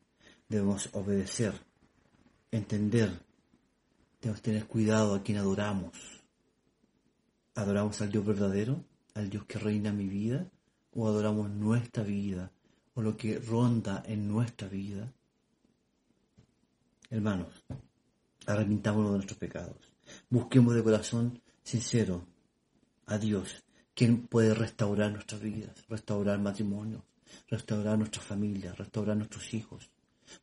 Debemos 0.49 0.88
obedecer, 0.93 1.55
entender. 2.51 3.11
Debemos 4.21 4.43
tener 4.43 4.66
cuidado 4.66 5.14
a 5.14 5.23
quien 5.23 5.38
adoramos. 5.38 6.19
¿Adoramos 7.54 8.00
al 8.00 8.10
Dios 8.10 8.24
verdadero? 8.24 8.84
¿Al 9.14 9.28
Dios 9.28 9.44
que 9.46 9.58
reina 9.58 9.92
mi 9.92 10.08
vida? 10.08 10.48
¿O 10.94 11.06
adoramos 11.06 11.50
nuestra 11.50 12.02
vida? 12.02 12.50
¿O 12.94 13.02
lo 13.02 13.16
que 13.16 13.38
ronda 13.38 14.02
en 14.06 14.28
nuestra 14.28 14.68
vida? 14.68 15.12
Hermanos, 17.10 17.48
arrepentámonos 18.46 19.10
de 19.10 19.16
nuestros 19.16 19.38
pecados. 19.38 19.76
Busquemos 20.28 20.74
de 20.74 20.82
corazón 20.82 21.40
sincero 21.62 22.24
a 23.06 23.18
Dios 23.18 23.62
¿Quién 24.00 24.28
puede 24.28 24.54
restaurar 24.54 25.12
nuestras 25.12 25.42
vidas, 25.42 25.86
restaurar 25.86 26.38
matrimonios, 26.38 27.02
restaurar 27.48 27.98
nuestras 27.98 28.24
familias, 28.24 28.78
restaurar 28.78 29.14
nuestros 29.14 29.52
hijos, 29.52 29.90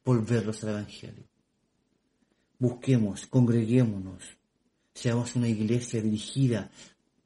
volverlos 0.05 0.63
al 0.63 0.69
Evangelio? 0.69 1.23
Busquemos, 2.59 3.25
congreguémonos, 3.25 4.23
seamos 4.93 5.35
una 5.35 5.47
iglesia 5.47 6.03
dirigida 6.03 6.69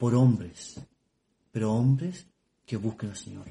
por 0.01 0.15
hombres, 0.15 0.81
pero 1.51 1.71
hombres 1.71 2.25
que 2.65 2.77
busquen 2.77 3.11
al 3.11 3.17
Señor. 3.17 3.45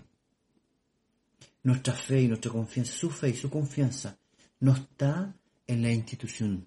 Nuestra 1.63 1.95
fe 1.95 2.23
y 2.23 2.29
nuestra 2.29 2.51
confianza, 2.51 2.93
su 2.93 3.11
fe 3.11 3.29
y 3.29 3.37
su 3.37 3.49
confianza, 3.49 4.19
no 4.59 4.75
está 4.75 5.33
en 5.67 5.83
la 5.83 5.93
institución, 5.93 6.67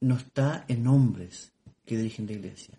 no 0.00 0.16
está 0.16 0.64
en 0.68 0.86
hombres 0.86 1.50
que 1.84 1.96
dirigen 1.96 2.26
la 2.26 2.34
iglesia 2.34 2.78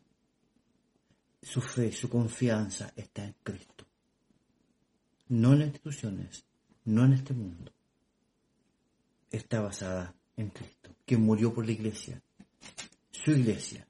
su 1.41 1.61
fe, 1.61 1.91
su 1.91 2.09
confianza 2.09 2.93
está 2.95 3.25
en 3.25 3.35
Cristo. 3.43 3.85
No 5.29 5.53
en 5.53 5.59
las 5.59 5.67
instituciones, 5.69 6.43
no 6.85 7.05
en 7.05 7.13
este 7.13 7.33
mundo. 7.33 7.71
Está 9.31 9.61
basada 9.61 10.13
en 10.37 10.49
Cristo, 10.49 10.91
que 11.05 11.17
murió 11.17 11.53
por 11.53 11.65
la 11.65 11.71
iglesia, 11.71 12.21
su 13.11 13.31
iglesia. 13.31 13.85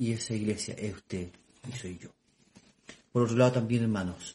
Y 0.00 0.12
esa 0.12 0.34
iglesia 0.34 0.74
es 0.78 0.94
usted 0.94 1.30
y 1.68 1.76
soy 1.76 1.98
yo. 1.98 2.08
Por 3.12 3.24
otro 3.24 3.36
lado 3.36 3.52
también, 3.52 3.82
hermanos, 3.82 4.34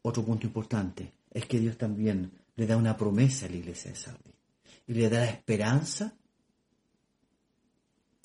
otro 0.00 0.24
punto 0.24 0.46
importante 0.46 1.12
es 1.28 1.44
que 1.46 1.58
Dios 1.58 1.76
también 1.76 2.30
le 2.54 2.66
da 2.68 2.76
una 2.76 2.96
promesa 2.96 3.46
a 3.46 3.48
la 3.48 3.56
iglesia 3.56 3.90
de 3.90 3.96
Sardis 3.96 4.34
y 4.86 4.94
le 4.94 5.10
da 5.10 5.18
la 5.18 5.30
esperanza 5.30 6.14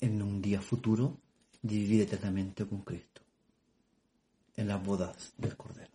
en 0.00 0.22
un 0.22 0.40
día 0.40 0.60
futuro 0.60 1.18
de 1.62 1.74
vivir 1.74 2.02
eternamente 2.02 2.64
con 2.64 2.82
Cristo 2.82 3.22
en 4.54 4.68
las 4.68 4.80
bodas 4.80 5.32
del 5.36 5.56
Cordero. 5.56 5.90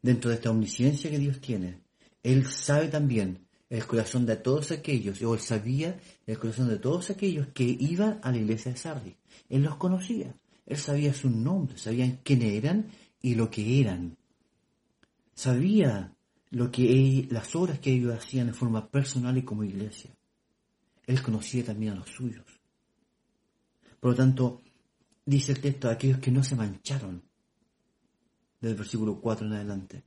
Dentro 0.00 0.30
de 0.30 0.36
esta 0.36 0.50
omnisciencia 0.50 1.10
que 1.10 1.18
Dios 1.18 1.38
tiene, 1.38 1.82
Él 2.22 2.46
sabe 2.46 2.88
también 2.88 3.45
el 3.68 3.86
corazón 3.86 4.26
de 4.26 4.36
todos 4.36 4.70
aquellos, 4.70 5.20
o 5.22 5.34
Él 5.34 5.40
sabía 5.40 6.00
el 6.26 6.38
corazón 6.38 6.68
de 6.68 6.78
todos 6.78 7.10
aquellos 7.10 7.48
que 7.48 7.64
iban 7.64 8.20
a 8.22 8.30
la 8.30 8.38
iglesia 8.38 8.72
de 8.72 8.78
Sardis. 8.78 9.14
Él 9.48 9.62
los 9.62 9.76
conocía, 9.76 10.34
Él 10.66 10.76
sabía 10.76 11.12
sus 11.12 11.30
nombres, 11.30 11.82
sabían 11.82 12.20
quién 12.22 12.42
eran 12.42 12.86
y 13.20 13.34
lo 13.34 13.50
que 13.50 13.80
eran. 13.80 14.16
Sabía 15.34 16.12
lo 16.50 16.70
que 16.70 17.26
las 17.30 17.54
obras 17.56 17.80
que 17.80 17.92
ellos 17.92 18.14
hacían 18.14 18.46
de 18.46 18.52
forma 18.52 18.88
personal 18.88 19.36
y 19.36 19.42
como 19.42 19.64
iglesia. 19.64 20.10
Él 21.06 21.22
conocía 21.22 21.64
también 21.64 21.92
a 21.92 21.96
los 21.96 22.08
suyos. 22.08 22.44
Por 24.00 24.12
lo 24.12 24.16
tanto, 24.16 24.62
dice 25.24 25.52
el 25.52 25.60
texto, 25.60 25.88
aquellos 25.88 26.18
que 26.18 26.30
no 26.30 26.42
se 26.42 26.56
mancharon, 26.56 27.22
del 28.60 28.74
versículo 28.74 29.20
4 29.20 29.46
en 29.46 29.52
adelante. 29.52 30.02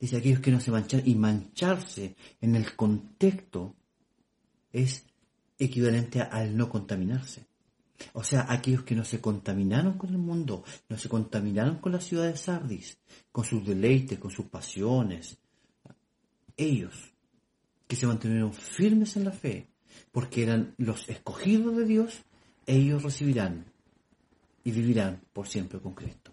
Dice 0.00 0.16
aquellos 0.16 0.40
que 0.40 0.50
no 0.50 0.60
se 0.60 0.70
manchan 0.70 1.02
y 1.04 1.14
mancharse 1.14 2.16
en 2.40 2.56
el 2.56 2.74
contexto 2.74 3.76
es 4.72 5.04
equivalente 5.58 6.20
al 6.20 6.56
no 6.56 6.68
contaminarse. 6.68 7.46
O 8.14 8.24
sea, 8.24 8.46
aquellos 8.48 8.82
que 8.82 8.96
no 8.96 9.04
se 9.04 9.20
contaminaron 9.20 9.96
con 9.96 10.10
el 10.10 10.18
mundo, 10.18 10.64
no 10.88 10.98
se 10.98 11.08
contaminaron 11.08 11.76
con 11.76 11.92
la 11.92 12.00
ciudad 12.00 12.26
de 12.26 12.36
Sardis, 12.36 12.98
con 13.30 13.44
sus 13.44 13.64
deleites, 13.64 14.18
con 14.18 14.30
sus 14.30 14.46
pasiones. 14.46 15.38
Ellos 16.56 17.12
que 17.86 17.96
se 17.96 18.06
mantuvieron 18.06 18.52
firmes 18.52 19.16
en 19.16 19.24
la 19.24 19.32
fe, 19.32 19.68
porque 20.10 20.42
eran 20.42 20.74
los 20.78 21.08
escogidos 21.08 21.76
de 21.76 21.84
Dios, 21.84 22.22
ellos 22.66 23.02
recibirán 23.02 23.66
y 24.64 24.72
vivirán 24.72 25.20
por 25.32 25.46
siempre 25.46 25.78
con 25.78 25.94
Cristo 25.94 26.32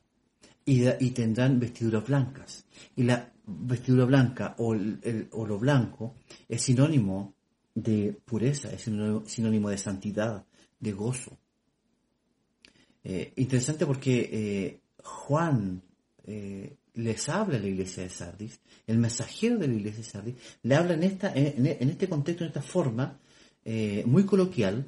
y, 0.69 1.10
tendrán 1.12 1.60
vestiduras 1.60 2.05
blancas. 2.05 2.65
Y 2.95 3.03
la 3.03 3.32
vestidura 3.45 4.05
blanca 4.05 4.55
o, 4.60 4.73
lo 4.75 5.60
blanco 5.60 6.15
es 6.47 6.62
sinónimo 6.62 7.34
de 7.73 8.15
pureza, 8.25 8.71
es 8.71 8.84
sinónimo 8.84 9.69
de 9.69 9.77
santidad, 9.77 10.45
de 10.79 10.91
gozo. 10.91 11.38
Eh, 13.03 13.34
interesante 13.38 13.86
porque 13.86 14.29
eh, 14.32 14.79
Juan 15.03 15.82
eh, 16.25 16.75
les 16.93 17.29
habla 17.29 17.58
a 17.58 17.62
la 17.62 17.67
iglesia 17.67 18.03
de 18.03 18.10
Sardis, 18.10 18.60
el 18.86 18.97
mensajero 18.97 19.58
de 19.58 19.67
la 19.67 19.73
iglesia 19.73 20.03
de 20.03 20.10
Sardis, 20.10 20.36
le 20.63 20.75
habla 20.75 20.93
en, 20.93 21.03
esta, 21.03 21.34
en, 21.34 21.65
este 21.65 22.08
contexto, 22.08 22.43
en 22.43 22.49
esta 22.49 22.62
forma 22.62 23.17
muy 24.05 24.25
coloquial, 24.25 24.86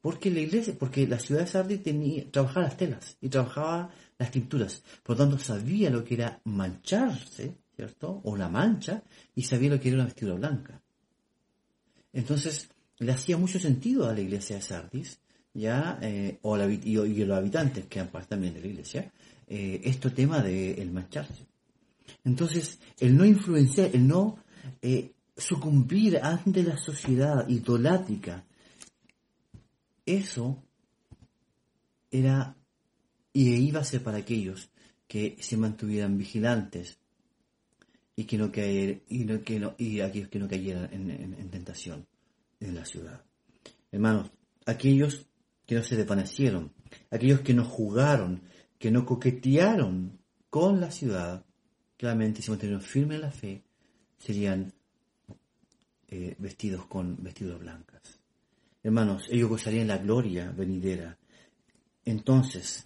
porque 0.00 0.30
la 0.30 0.40
iglesia, 0.40 0.74
porque 0.78 1.06
la 1.06 1.18
ciudad 1.18 1.42
de 1.42 1.46
Sardis 1.46 1.82
tenía, 1.82 2.28
trabajaba 2.30 2.66
las 2.66 2.76
telas 2.76 3.16
y 3.20 3.28
trabajaba 3.28 3.90
las 4.22 4.30
tinturas. 4.30 4.82
Por 5.02 5.16
lo 5.16 5.24
tanto, 5.24 5.38
sabía 5.38 5.90
lo 5.90 6.04
que 6.04 6.14
era 6.14 6.40
mancharse, 6.44 7.54
¿cierto? 7.74 8.20
O 8.24 8.36
la 8.36 8.48
mancha, 8.48 9.02
y 9.34 9.42
sabía 9.42 9.70
lo 9.70 9.80
que 9.80 9.88
era 9.88 9.98
una 9.98 10.06
vestidura 10.06 10.36
blanca. 10.36 10.80
Entonces, 12.12 12.68
le 12.98 13.12
hacía 13.12 13.36
mucho 13.36 13.58
sentido 13.58 14.08
a 14.08 14.12
la 14.12 14.20
iglesia 14.20 14.56
de 14.56 14.62
Sardis, 14.62 15.18
ya, 15.54 15.98
eh, 16.00 16.38
o 16.42 16.56
y, 16.56 16.96
a 16.96 17.26
los 17.26 17.36
habitantes 17.36 17.86
que 17.86 17.98
eran 17.98 18.10
parte 18.10 18.30
también 18.30 18.54
de 18.54 18.60
la 18.60 18.66
iglesia, 18.66 19.12
eh, 19.46 19.80
este 19.84 20.10
tema 20.10 20.40
del 20.40 20.78
el 20.78 20.90
mancharse. 20.90 21.46
Entonces, 22.24 22.78
el 23.00 23.16
no 23.16 23.24
influenciar, 23.24 23.90
el 23.92 24.06
no 24.06 24.38
eh, 24.80 25.12
sucumbir 25.36 26.18
ante 26.22 26.62
la 26.62 26.76
sociedad 26.76 27.48
idolátrica, 27.48 28.44
eso 30.06 30.62
era 32.10 32.54
y 33.32 33.54
iba 33.54 33.80
a 33.80 33.84
ser 33.84 34.02
para 34.02 34.18
aquellos 34.18 34.70
que 35.06 35.36
se 35.40 35.56
mantuvieran 35.56 36.18
vigilantes 36.18 36.98
y 38.14 38.24
que 38.24 38.36
no 38.36 38.52
caer, 38.52 39.02
y, 39.08 39.24
no, 39.24 39.34
aquellos 39.34 40.28
que 40.28 40.38
no 40.38 40.48
cayeran 40.48 40.88
en, 40.92 41.50
tentación 41.50 42.06
en 42.60 42.74
la 42.74 42.84
ciudad. 42.84 43.22
Hermanos, 43.90 44.30
aquellos 44.66 45.26
que 45.66 45.74
no 45.74 45.82
se 45.82 45.96
desvanecieron, 45.96 46.72
aquellos 47.10 47.40
que 47.40 47.54
no 47.54 47.64
jugaron, 47.64 48.42
que 48.78 48.90
no 48.90 49.06
coquetearon 49.06 50.18
con 50.50 50.80
la 50.80 50.90
ciudad, 50.90 51.44
claramente 51.96 52.42
se 52.42 52.50
mantuvieron 52.50 52.82
firmes 52.82 53.16
en 53.16 53.22
la 53.22 53.30
fe, 53.30 53.62
serían 54.18 54.72
eh, 56.08 56.36
vestidos 56.38 56.86
con 56.86 57.22
vestidos 57.22 57.58
blancas. 57.58 58.20
Hermanos, 58.82 59.28
ellos 59.30 59.48
gozarían 59.48 59.88
la 59.88 59.98
gloria 59.98 60.50
venidera. 60.50 61.16
Entonces, 62.04 62.84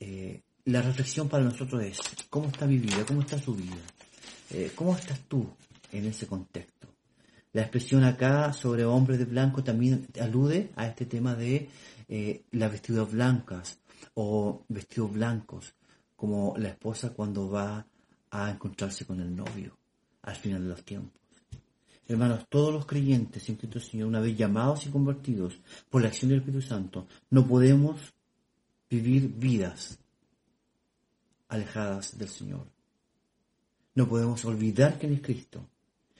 eh, 0.00 0.42
la 0.64 0.82
reflexión 0.82 1.28
para 1.28 1.44
nosotros 1.44 1.82
es, 1.82 1.98
¿cómo 2.28 2.48
está 2.48 2.66
mi 2.66 2.78
vida? 2.78 3.04
¿Cómo 3.06 3.20
está 3.20 3.38
tu 3.38 3.54
vida? 3.54 3.76
Eh, 4.50 4.72
¿Cómo 4.74 4.96
estás 4.96 5.20
tú 5.28 5.46
en 5.92 6.06
ese 6.06 6.26
contexto? 6.26 6.88
La 7.52 7.62
expresión 7.62 8.04
acá 8.04 8.52
sobre 8.52 8.84
hombres 8.84 9.18
de 9.18 9.24
blanco 9.24 9.62
también 9.62 10.06
alude 10.20 10.70
a 10.76 10.86
este 10.86 11.04
tema 11.04 11.34
de 11.34 11.68
eh, 12.08 12.42
las 12.52 12.70
vestiduras 12.70 13.10
blancas 13.10 13.78
o 14.14 14.64
vestidos 14.68 15.12
blancos, 15.12 15.74
como 16.16 16.54
la 16.56 16.68
esposa 16.68 17.10
cuando 17.10 17.50
va 17.50 17.86
a 18.30 18.50
encontrarse 18.50 19.04
con 19.04 19.20
el 19.20 19.34
novio 19.34 19.76
al 20.22 20.36
final 20.36 20.62
de 20.62 20.68
los 20.68 20.84
tiempos. 20.84 21.20
Hermanos, 22.06 22.46
todos 22.48 22.72
los 22.72 22.86
creyentes 22.86 23.48
en 23.48 23.56
Cristo 23.56 23.80
Señor, 23.80 24.08
una 24.08 24.20
vez 24.20 24.36
llamados 24.36 24.86
y 24.86 24.90
convertidos 24.90 25.60
por 25.88 26.02
la 26.02 26.08
acción 26.08 26.30
del 26.30 26.38
Espíritu 26.40 26.62
Santo, 26.62 27.06
no 27.30 27.46
podemos 27.46 28.00
vivir 28.90 29.28
vidas 29.28 29.98
alejadas 31.48 32.18
del 32.18 32.28
Señor. 32.28 32.66
No 33.94 34.08
podemos 34.08 34.44
olvidar 34.44 34.98
que 34.98 35.12
es 35.12 35.20
Cristo 35.20 35.66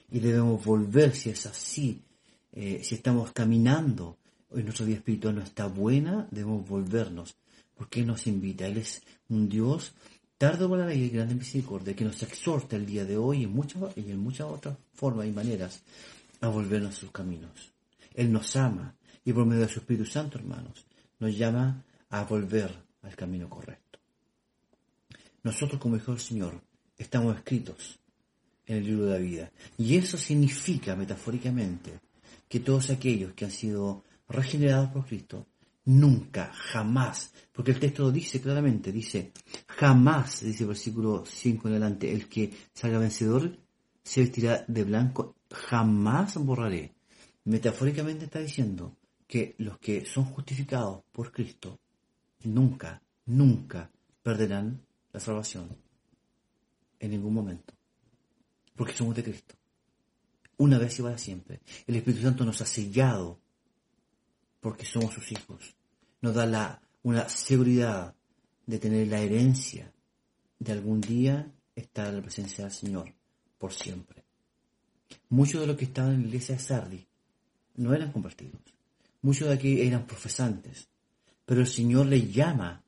y 0.09 0.19
debemos 0.19 0.63
volver 0.63 1.15
si 1.15 1.29
es 1.29 1.45
así, 1.45 2.01
eh, 2.53 2.81
si 2.83 2.95
estamos 2.95 3.31
caminando 3.31 4.17
en 4.53 4.65
nuestra 4.65 4.85
vida 4.85 4.97
espiritual 4.97 5.35
no 5.35 5.41
está 5.41 5.67
buena, 5.67 6.27
debemos 6.31 6.67
volvernos, 6.67 7.35
porque 7.75 8.03
nos 8.03 8.27
invita. 8.27 8.67
Él 8.67 8.77
es 8.77 9.01
un 9.29 9.47
Dios 9.47 9.93
tardo 10.37 10.69
para 10.69 10.85
la 10.85 10.93
y 10.93 11.09
grande 11.09 11.35
misericordia, 11.35 11.95
que 11.95 12.03
nos 12.03 12.21
exhorta 12.23 12.75
el 12.75 12.85
día 12.85 13.05
de 13.05 13.17
hoy 13.17 13.43
en 13.43 13.53
muchas, 13.53 13.95
y 13.95 14.11
en 14.11 14.19
muchas 14.19 14.47
otras 14.47 14.77
formas 14.93 15.27
y 15.27 15.31
maneras 15.31 15.81
a 16.41 16.47
volvernos 16.49 16.95
a 16.95 16.99
sus 16.99 17.11
caminos. 17.11 17.71
Él 18.13 18.31
nos 18.31 18.55
ama 18.55 18.95
y 19.23 19.31
por 19.31 19.45
medio 19.45 19.61
de 19.61 19.69
su 19.69 19.79
Espíritu 19.79 20.05
Santo, 20.05 20.37
hermanos, 20.37 20.85
nos 21.19 21.37
llama 21.37 21.83
a 22.11 22.23
volver 22.23 22.73
al 23.01 23.15
camino 23.15 23.49
correcto. 23.49 23.99
Nosotros, 25.43 25.81
como 25.81 25.95
hijo 25.95 26.11
del 26.11 26.21
Señor, 26.21 26.61
estamos 26.97 27.35
escritos 27.35 27.99
en 28.65 28.77
el 28.77 28.85
libro 28.85 29.05
de 29.05 29.11
la 29.13 29.17
vida. 29.17 29.51
Y 29.77 29.97
eso 29.97 30.17
significa, 30.17 30.95
metafóricamente, 30.95 31.99
que 32.47 32.59
todos 32.59 32.89
aquellos 32.89 33.33
que 33.33 33.45
han 33.45 33.51
sido 33.51 34.03
regenerados 34.27 34.91
por 34.91 35.05
Cristo, 35.05 35.47
nunca, 35.85 36.51
jamás, 36.53 37.33
porque 37.51 37.71
el 37.71 37.79
texto 37.79 38.03
lo 38.03 38.11
dice 38.11 38.39
claramente, 38.39 38.91
dice, 38.91 39.31
jamás, 39.67 40.41
dice 40.41 40.63
el 40.63 40.67
versículo 40.69 41.23
5 41.25 41.67
en 41.67 41.73
adelante, 41.73 42.13
el 42.13 42.27
que 42.27 42.51
salga 42.73 42.99
vencedor 42.99 43.57
se 44.03 44.21
vestirá 44.21 44.63
de 44.67 44.83
blanco, 44.83 45.35
jamás 45.49 46.35
borraré. 46.37 46.93
Metafóricamente 47.45 48.25
está 48.25 48.39
diciendo 48.39 48.95
que 49.27 49.55
los 49.57 49.79
que 49.79 50.05
son 50.05 50.25
justificados 50.25 51.03
por 51.11 51.31
Cristo 51.31 51.79
nunca, 52.49 53.01
nunca 53.25 53.89
perderán 54.23 54.81
la 55.13 55.19
salvación 55.19 55.69
en 56.99 57.11
ningún 57.11 57.33
momento, 57.33 57.73
porque 58.75 58.93
somos 58.93 59.15
de 59.15 59.23
Cristo. 59.23 59.55
Una 60.57 60.77
vez 60.77 60.99
y 60.99 61.01
para 61.01 61.17
siempre. 61.17 61.61
El 61.87 61.95
Espíritu 61.95 62.23
Santo 62.23 62.45
nos 62.45 62.61
ha 62.61 62.65
sellado 62.65 63.39
porque 64.59 64.85
somos 64.85 65.13
sus 65.13 65.31
hijos. 65.31 65.75
Nos 66.21 66.35
da 66.35 66.45
la, 66.45 66.81
una 67.01 67.27
seguridad 67.27 68.13
de 68.67 68.77
tener 68.77 69.07
la 69.07 69.19
herencia 69.19 69.91
de 70.59 70.71
algún 70.71 71.01
día 71.01 71.51
estar 71.75 72.07
en 72.07 72.17
la 72.17 72.21
presencia 72.21 72.65
del 72.65 72.73
Señor 72.73 73.11
por 73.57 73.73
siempre. 73.73 74.23
Muchos 75.29 75.61
de 75.61 75.67
los 75.67 75.75
que 75.75 75.85
estaban 75.85 76.13
en 76.13 76.21
la 76.21 76.27
iglesia 76.27 76.55
de 76.55 76.61
Sardi 76.61 77.07
no 77.77 77.93
eran 77.95 78.11
convertidos. 78.11 78.61
Muchos 79.23 79.47
de 79.47 79.55
aquí 79.55 79.81
eran 79.81 80.05
profesantes. 80.05 80.87
Pero 81.51 81.63
el 81.63 81.67
Señor 81.67 82.05
les 82.05 82.33
llama 82.33 82.81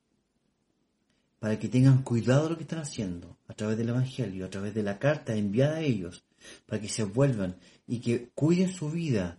para 1.37 1.59
que 1.59 1.67
tengan 1.67 2.01
cuidado 2.01 2.45
de 2.45 2.51
lo 2.51 2.55
que 2.55 2.63
están 2.63 2.79
haciendo 2.79 3.35
a 3.49 3.53
través 3.53 3.77
del 3.77 3.89
Evangelio, 3.89 4.45
a 4.45 4.49
través 4.49 4.73
de 4.73 4.83
la 4.83 4.99
carta 4.99 5.35
enviada 5.35 5.75
a 5.75 5.81
ellos, 5.81 6.23
para 6.65 6.79
que 6.79 6.87
se 6.87 7.03
vuelvan 7.03 7.57
y 7.87 7.99
que 7.99 8.29
cuiden 8.33 8.73
su 8.73 8.89
vida 8.89 9.37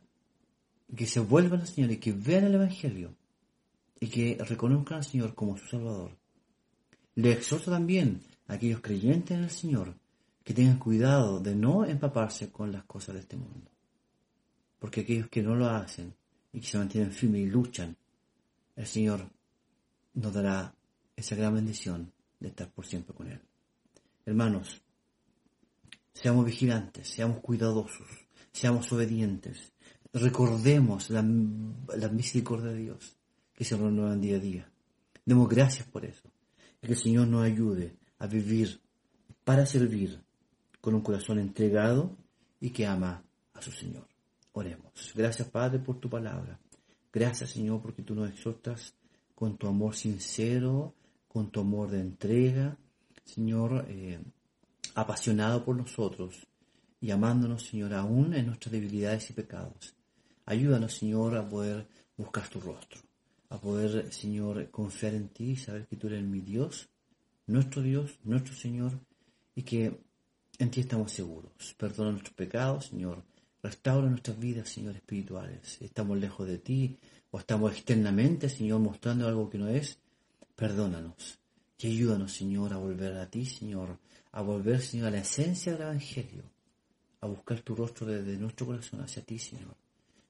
que 0.95 1.07
se 1.07 1.21
vuelvan 1.21 1.63
al 1.63 1.67
Señor 1.67 1.93
y 1.93 1.97
que 1.97 2.13
vean 2.13 2.45
el 2.45 2.57
Evangelio 2.57 3.17
y 3.99 4.09
que 4.09 4.37
reconozcan 4.47 4.99
al 4.99 5.05
Señor 5.05 5.35
como 5.35 5.57
su 5.57 5.69
Salvador. 5.69 6.11
Le 7.15 7.33
exhorto 7.33 7.71
también 7.71 8.21
a 8.47 8.53
aquellos 8.53 8.83
creyentes 8.83 9.39
en 9.39 9.45
el 9.45 9.51
Señor 9.51 9.95
que 10.45 10.53
tengan 10.53 10.79
cuidado 10.79 11.41
de 11.41 11.55
no 11.55 11.87
empaparse 11.87 12.53
con 12.53 12.71
las 12.71 12.85
cosas 12.85 13.15
de 13.15 13.21
este 13.23 13.39
mundo. 13.39 13.71
Porque 14.79 15.01
aquellos 15.01 15.31
que 15.31 15.43
no 15.43 15.57
lo 15.57 15.71
hacen 15.71 16.13
y 16.53 16.61
que 16.61 16.67
se 16.67 16.77
mantienen 16.77 17.11
firmes 17.11 17.41
y 17.41 17.47
luchan, 17.47 17.97
el 18.77 18.87
Señor 18.87 19.29
nos 20.15 20.33
dará 20.33 20.75
esa 21.17 21.37
gran 21.37 21.55
bendición 21.55 22.13
de 22.41 22.49
estar 22.49 22.71
por 22.71 22.87
siempre 22.87 23.15
con 23.15 23.29
Él. 23.29 23.41
Hermanos, 24.27 24.83
seamos 26.13 26.47
vigilantes, 26.47 27.09
seamos 27.09 27.39
cuidadosos, 27.41 28.09
seamos 28.53 28.91
obedientes, 28.93 29.73
recordemos 30.13 31.11
la, 31.11 31.23
misericordia 31.23 32.71
de 32.71 32.79
Dios 32.79 33.17
que 33.53 33.65
se 33.65 33.77
renuevan 33.77 34.21
día 34.21 34.37
a 34.37 34.41
día. 34.41 34.71
Demos 35.25 35.49
gracias 35.49 35.87
por 35.87 36.05
eso. 36.05 36.31
que 36.81 36.93
el 36.93 36.99
Señor 36.99 37.29
nos 37.29 37.45
ayude 37.45 37.97
a 38.19 38.27
vivir 38.27 38.81
para 39.45 39.67
servir 39.67 40.21
con 40.81 40.95
un 40.95 41.01
corazón 41.01 41.39
entregado 41.39 42.17
y 42.61 42.71
que 42.71 42.87
ama 42.87 43.23
a 43.55 43.63
su 43.63 43.73
Señor. 43.73 44.07
Oremos. 44.53 45.13
Gracias 45.15 45.49
Padre 45.49 45.79
por 45.79 45.99
tu 45.99 46.09
palabra. 46.09 46.59
Gracias 47.15 47.51
Señor 47.51 47.81
porque 47.81 48.03
tú 48.03 48.17
nos 48.17 48.29
exhortas 48.29 48.93
con 49.37 49.57
tu 49.57 49.69
amor 49.69 49.95
sincero, 49.95 50.95
con 51.29 51.53
tu 51.53 51.61
amor 51.61 51.89
de 51.89 52.01
entrega, 52.01 52.77
Señor, 53.25 53.87
eh, 53.89 54.19
apasionado 54.97 55.65
por 55.65 55.77
nosotros 55.77 56.45
y 57.01 57.13
amándonos, 57.13 57.67
Señor, 57.67 57.95
aún 57.95 58.35
en 58.35 58.47
nuestras 58.47 58.73
debilidades 58.73 59.31
y 59.31 59.33
pecados. 59.33 59.95
Ayúdanos, 60.45 60.95
Señor, 60.95 61.37
a 61.37 61.49
poder 61.49 61.87
buscar 62.17 62.49
tu 62.49 62.61
rostro, 62.61 63.01
a 63.49 63.61
poder, 63.61 64.13
Señor, 64.13 64.69
confiar 64.73 65.15
en 65.15 65.29
ti, 65.29 65.55
saber 65.55 65.87
que 65.87 65.97
tú 65.97 66.09
eres 66.09 66.25
mi 66.25 66.41
Dios, 66.41 66.89
nuestro 67.47 67.81
Dios, 67.81 68.19
nuestro 68.25 68.55
Señor, 68.55 68.91
y 69.55 69.63
que 69.63 70.01
en 70.59 70.71
ti 70.71 70.81
estamos 70.81 71.13
seguros. 71.13 71.53
Perdona 71.79 72.11
nuestros 72.11 72.35
pecados, 72.35 72.87
Señor. 72.87 73.23
Restaura 73.65 74.11
nuestras 74.11 74.39
vidas, 74.39 74.69
Señor, 74.69 74.95
espirituales. 74.95 75.79
Estamos 75.81 76.19
lejos 76.19 76.47
de 76.47 76.59
ti 76.59 76.99
o 77.31 77.39
estamos 77.39 77.73
externamente, 77.73 78.51
Señor, 78.51 78.79
mostrando 78.79 79.27
algo 79.27 79.49
que 79.49 79.57
no 79.57 79.69
es. 79.69 79.97
Perdónanos. 80.55 81.39
Y 81.79 81.87
ayúdanos, 81.87 82.31
Señor, 82.31 82.75
a 82.75 82.77
volver 82.77 83.17
a 83.17 83.31
ti, 83.31 83.47
Señor. 83.47 83.97
A 84.33 84.43
volver, 84.43 84.83
Señor, 84.83 85.09
a 85.09 85.13
la 85.13 85.21
esencia 85.21 85.73
del 85.73 85.81
Evangelio. 85.81 86.43
A 87.23 87.27
buscar 87.27 87.61
tu 87.61 87.75
rostro 87.75 88.07
desde 88.07 88.37
nuestro 88.37 88.67
corazón 88.67 89.01
hacia 89.01 89.23
ti, 89.23 89.39
Señor. 89.39 89.75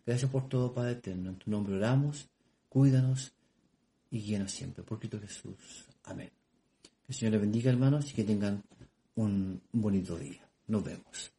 Gracias 0.07 0.31
por 0.31 0.49
todo, 0.49 0.73
Padre 0.73 0.93
eterno. 0.93 1.31
En 1.31 1.37
tu 1.37 1.51
nombre 1.51 1.75
oramos, 1.75 2.29
cuídanos 2.69 3.33
y 4.13 4.21
guíanos 4.21 4.53
siempre. 4.53 4.85
Por 4.85 5.01
Cristo 5.01 5.19
Jesús. 5.19 5.87
Amén. 6.05 6.31
Que 6.85 7.09
el 7.09 7.15
Señor 7.17 7.33
les 7.33 7.41
bendiga, 7.41 7.73
hermanos, 7.73 8.13
y 8.13 8.15
que 8.15 8.23
tengan 8.23 8.63
un 9.17 9.61
bonito 9.73 10.17
día. 10.17 10.49
Nos 10.69 10.85
vemos. 10.85 11.34